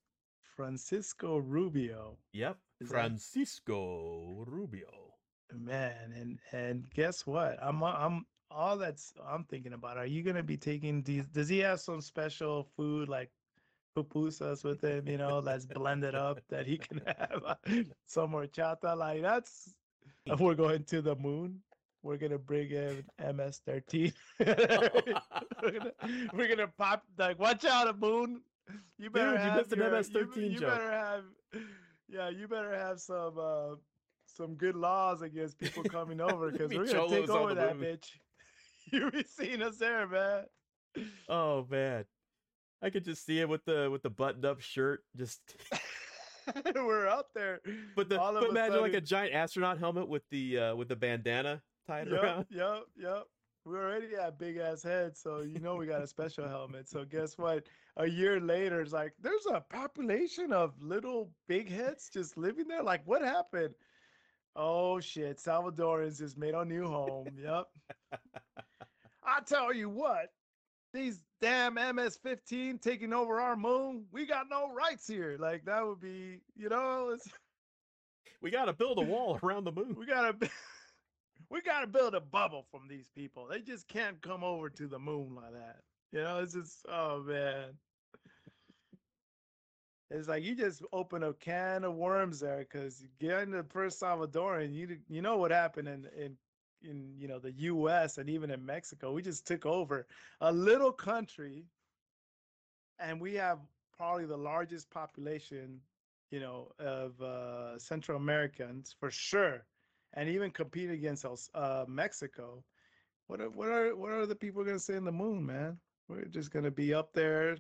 Francisco 0.56 1.38
Rubio, 1.40 2.18
Yep, 2.32 2.58
Is 2.80 2.88
that- 2.90 2.94
Francisco 2.94 4.46
Rubio. 4.48 5.14
man, 5.52 6.14
and 6.16 6.40
and 6.54 6.90
guess 6.94 7.26
what? 7.28 7.58
I'm 7.62 7.84
I'm 7.84 8.26
all 8.56 8.78
that's 8.78 9.14
I'm 9.28 9.44
thinking 9.46 9.74
about. 9.74 9.98
Are 9.98 10.06
you 10.06 10.24
gonna 10.24 10.44
be 10.44 10.58
taking 10.58 11.02
these? 11.04 11.26
Does 11.26 11.50
he 11.50 11.60
have 11.60 11.80
some 11.80 12.02
special 12.02 12.68
food 12.76 13.10
like 13.10 13.32
pupusas 13.98 14.64
with 14.64 14.84
him? 14.84 15.08
You 15.08 15.18
know, 15.18 15.42
that's 15.42 15.66
blended 15.66 16.16
up 16.16 16.40
that 16.50 16.66
he 16.66 16.78
can 16.78 17.02
have 17.06 17.58
some 18.06 18.32
horchata. 18.32 18.96
Like 18.98 19.22
that's 19.22 19.74
if 20.26 20.40
we're 20.40 20.56
going 20.56 20.84
to 20.86 21.02
the 21.02 21.16
moon. 21.16 21.60
We're 22.04 22.18
gonna 22.18 22.38
bring 22.38 22.70
in 22.72 23.06
MS-13. 23.18 24.12
we're, 24.40 25.72
gonna, 25.72 25.92
we're 26.34 26.50
gonna 26.50 26.68
pop 26.78 27.04
like 27.18 27.40
watch 27.40 27.64
out, 27.64 27.88
a 27.88 27.94
moon. 27.94 28.42
You 28.98 29.10
better 29.10 29.32
Dude, 29.32 29.40
have 29.40 29.72
an 29.72 29.80
your- 29.80 29.92
MS-13 29.92 30.36
you, 30.36 30.42
you 30.44 30.60
joke. 30.60 30.70
better 30.70 30.92
have, 30.92 31.24
yeah, 32.10 32.28
you 32.30 32.50
better 32.50 32.74
have 32.74 33.00
some 33.00 33.36
uh, 33.40 33.76
some 34.26 34.56
good 34.56 34.76
laws 34.76 35.22
against 35.22 35.58
people 35.60 35.84
coming 35.84 36.20
over 36.20 36.52
because 36.52 36.70
we're 36.70 36.86
gonna 36.86 37.08
take 37.08 37.26
cholos 37.26 37.30
over 37.30 37.54
that 37.54 37.78
bitch. 37.78 38.10
You 38.92 39.10
be 39.12 39.24
seeing 39.24 39.62
us 39.62 39.78
there, 39.78 40.08
man. 40.08 40.46
Oh 41.28 41.66
man, 41.70 42.06
I 42.82 42.90
could 42.90 43.04
just 43.06 43.26
see 43.26 43.40
him 43.40 43.50
with 43.50 43.66
the 43.66 43.90
with 43.92 44.04
the 44.04 44.10
buttoned 44.10 44.46
up 44.46 44.62
shirt, 44.62 45.04
just. 45.16 45.42
we're 46.76 47.08
out 47.08 47.28
there. 47.34 47.62
But 47.96 48.10
the 48.10 48.18
but 48.18 48.50
imagine 48.50 48.82
like 48.82 48.94
a 48.94 49.02
giant 49.02 49.34
astronaut 49.34 49.80
helmet 49.80 50.08
with 50.08 50.24
the 50.30 50.60
uh 50.60 50.76
with 50.76 50.90
the 50.90 50.96
bandana 50.96 51.62
tied 51.88 52.10
Yep, 52.10 52.22
around. 52.24 52.46
yep, 52.50 52.84
yep. 52.98 53.24
We 53.66 53.78
already 53.78 54.14
have 54.16 54.38
big 54.38 54.58
ass 54.58 54.84
heads, 54.84 55.22
so 55.22 55.40
you 55.42 55.60
know 55.60 55.76
we 55.76 55.86
got 55.88 56.02
a 56.04 56.08
special 56.08 56.48
helmet. 56.48 56.90
So 56.90 57.06
guess 57.06 57.38
what? 57.38 57.68
A 57.96 58.06
year 58.06 58.42
later, 58.42 58.82
it's 58.82 58.92
like 58.92 59.14
there's 59.22 59.46
a 59.46 59.62
population 59.62 60.52
of 60.52 60.74
little 60.82 61.32
big 61.48 61.72
heads 61.72 62.10
just 62.14 62.38
living 62.38 62.68
there. 62.68 62.84
Like, 62.84 63.08
what 63.08 63.22
happened? 63.22 63.74
Oh 64.56 65.00
shit! 65.00 65.38
Salvadorans 65.38 66.18
just 66.20 66.38
made 66.38 66.54
a 66.56 66.66
new 66.66 66.86
home. 66.88 67.28
Yep. 67.42 67.66
I 69.36 69.42
tell 69.42 69.74
you 69.74 69.90
what, 69.90 70.28
these 70.94 71.22
damn 71.42 71.74
MS-15 71.74 72.82
taking 72.82 73.14
over 73.14 73.40
our 73.40 73.56
moon. 73.56 74.06
We 74.12 74.26
got 74.26 74.46
no 74.50 74.72
rights 74.72 75.08
here. 75.08 75.38
Like 75.40 75.66
that 75.66 75.86
would 75.86 76.00
be, 76.00 76.40
you 76.56 76.70
know, 76.70 77.12
it's 77.14 77.28
We 78.42 78.52
got 78.52 78.66
to 78.66 78.74
build 78.74 78.98
a 78.98 79.02
wall 79.02 79.40
around 79.42 79.64
the 79.64 79.72
moon. 79.72 79.96
we 79.98 80.06
gotta. 80.06 80.36
we 81.50 81.62
got 81.62 81.82
to 81.82 81.88
build 81.88 82.14
a 82.14 82.20
bubble 82.20 82.66
from 82.72 82.88
these 82.90 83.10
people. 83.16 83.48
They 83.50 83.62
just 83.62 83.88
can't 83.88 84.22
come 84.22 84.44
over 84.44 84.70
to 84.70 84.88
the 84.88 85.00
moon 85.00 85.36
like 85.36 85.54
that. 85.54 85.78
You 86.12 86.24
know, 86.24 86.40
it's 86.40 86.54
just 86.54 86.86
oh 86.90 87.24
man. 87.24 87.70
It's 90.12 90.28
like 90.28 90.44
you 90.44 90.56
just 90.56 90.84
open 90.92 91.24
a 91.24 91.34
can 91.34 91.86
of 91.86 91.96
worms 91.96 92.42
there 92.42 92.60
because 92.60 93.04
getting 93.20 93.52
the 93.52 93.64
first 93.64 94.00
Salvadoran, 94.00 94.74
you 94.74 94.98
you 95.10 95.22
know 95.22 95.38
what 95.38 95.52
happened 95.52 95.88
in 95.88 96.06
in 96.16 96.38
in 96.84 97.14
you 97.18 97.28
know 97.28 97.40
the 97.40 97.52
U.S. 97.54 98.18
and 98.18 98.30
even 98.30 98.52
in 98.52 98.66
Mexico. 98.66 99.12
We 99.14 99.22
just 99.22 99.46
took 99.48 99.66
over 99.66 100.08
a 100.42 100.52
little 100.52 100.92
country, 100.92 101.66
and 103.00 103.20
we 103.20 103.34
have 103.36 103.60
probably 103.96 104.26
the 104.26 104.38
largest 104.38 104.90
population, 104.90 105.80
you 106.32 106.40
know, 106.40 106.72
of 106.80 107.20
uh, 107.22 107.78
Central 107.80 108.18
Americans 108.18 108.96
for 109.00 109.12
sure, 109.12 109.66
and 110.14 110.30
even 110.30 110.52
compete 110.52 110.90
against 110.90 111.26
uh, 111.54 111.86
Mexico. 111.88 112.64
What 113.28 113.42
are 113.42 113.50
what 113.50 113.70
are 113.70 113.96
what 113.96 114.12
are 114.12 114.26
the 114.26 114.36
people 114.36 114.64
going 114.64 114.78
to 114.78 114.84
say 114.84 114.96
in 114.96 115.06
the 115.06 115.12
moon, 115.12 115.46
man? 115.46 115.78
We're 116.08 116.26
just 116.26 116.52
going 116.52 116.66
to 116.66 116.72
be 116.72 116.94
up 116.94 117.14
there, 117.14 117.58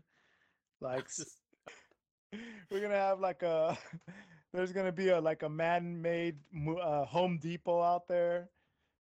like 0.81 1.07
Just- 1.15 1.39
we're 2.71 2.81
gonna 2.81 2.95
have 2.95 3.19
like 3.19 3.43
a 3.43 3.77
there's 4.53 4.71
gonna 4.71 4.91
be 4.91 5.09
a 5.09 5.19
like 5.21 5.43
a 5.43 5.49
man-made 5.49 6.37
uh, 6.81 7.05
Home 7.05 7.37
Depot 7.37 7.81
out 7.81 8.07
there, 8.07 8.49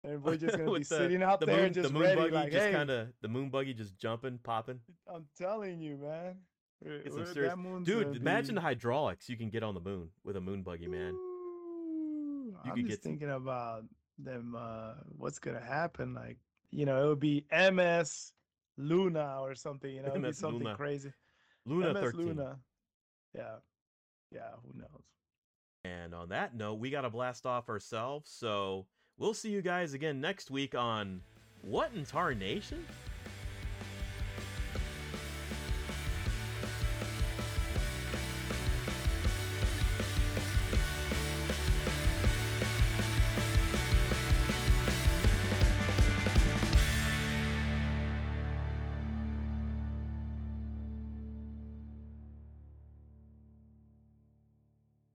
and 0.03 0.23
we're 0.23 0.37
just 0.37 0.57
gonna 0.57 0.71
be 0.73 0.79
the- 0.79 0.85
sitting 0.85 1.23
out 1.23 1.39
the 1.39 1.45
there 1.45 1.63
moon, 1.63 1.73
just 1.73 1.87
the 1.87 1.93
moon 1.93 2.01
ready, 2.03 2.15
buggy 2.21 2.33
like, 2.35 2.51
just 2.51 2.65
hey, 2.65 2.71
kind 2.71 2.89
of 2.89 3.07
the 3.21 3.27
moon 3.27 3.49
buggy 3.49 3.73
just 3.73 3.97
jumping, 3.97 4.39
popping. 4.43 4.79
I'm 5.07 5.25
telling 5.37 5.79
you, 5.79 5.97
man. 5.97 6.35
We're- 6.83 7.03
Get 7.03 7.13
some 7.13 7.25
serious- 7.27 7.53
Dude, 7.83 8.15
imagine 8.15 8.55
the 8.55 8.61
hydraulics 8.61 9.29
you 9.29 9.37
can 9.37 9.49
get 9.49 9.61
on 9.63 9.73
the 9.75 9.81
moon 9.81 10.09
with 10.23 10.35
a 10.37 10.41
moon 10.41 10.63
buggy, 10.63 10.87
man. 10.87 11.13
Ooh, 11.13 12.55
You 12.65 12.71
I'm 12.71 12.75
could 12.77 12.87
just 12.87 13.01
get 13.01 13.09
thinking 13.09 13.29
about 13.31 13.83
them. 14.17 14.55
Uh, 14.57 14.93
what's 15.17 15.39
gonna 15.39 15.63
happen? 15.63 16.13
Like, 16.13 16.37
you 16.71 16.85
know, 16.85 17.03
it 17.05 17.07
would 17.09 17.19
be 17.19 17.45
MS 17.51 18.33
Luna 18.77 19.37
or 19.41 19.53
something. 19.55 19.91
You 19.93 20.01
know, 20.01 20.09
it'd 20.09 20.21
be 20.23 20.31
something 20.31 20.59
Luna. 20.63 20.75
crazy. 20.75 21.13
Luna 21.65 21.93
MS 21.93 22.01
13. 22.01 22.25
Luna. 22.25 22.59
Yeah, 23.35 23.55
yeah. 24.31 24.49
Who 24.65 24.79
knows? 24.79 25.03
And 25.83 26.13
on 26.15 26.29
that 26.29 26.55
note, 26.55 26.75
we 26.75 26.89
got 26.89 27.01
to 27.01 27.09
blast 27.09 27.45
off 27.45 27.69
ourselves. 27.69 28.29
So 28.31 28.87
we'll 29.21 29.35
see 29.35 29.49
you 29.49 29.61
guys 29.61 29.93
again 29.93 30.19
next 30.19 30.49
week 30.49 30.73
on 30.73 31.21
What 31.61 31.91
in 31.95 32.05
Tar 32.05 32.33
Nation? 32.33 32.83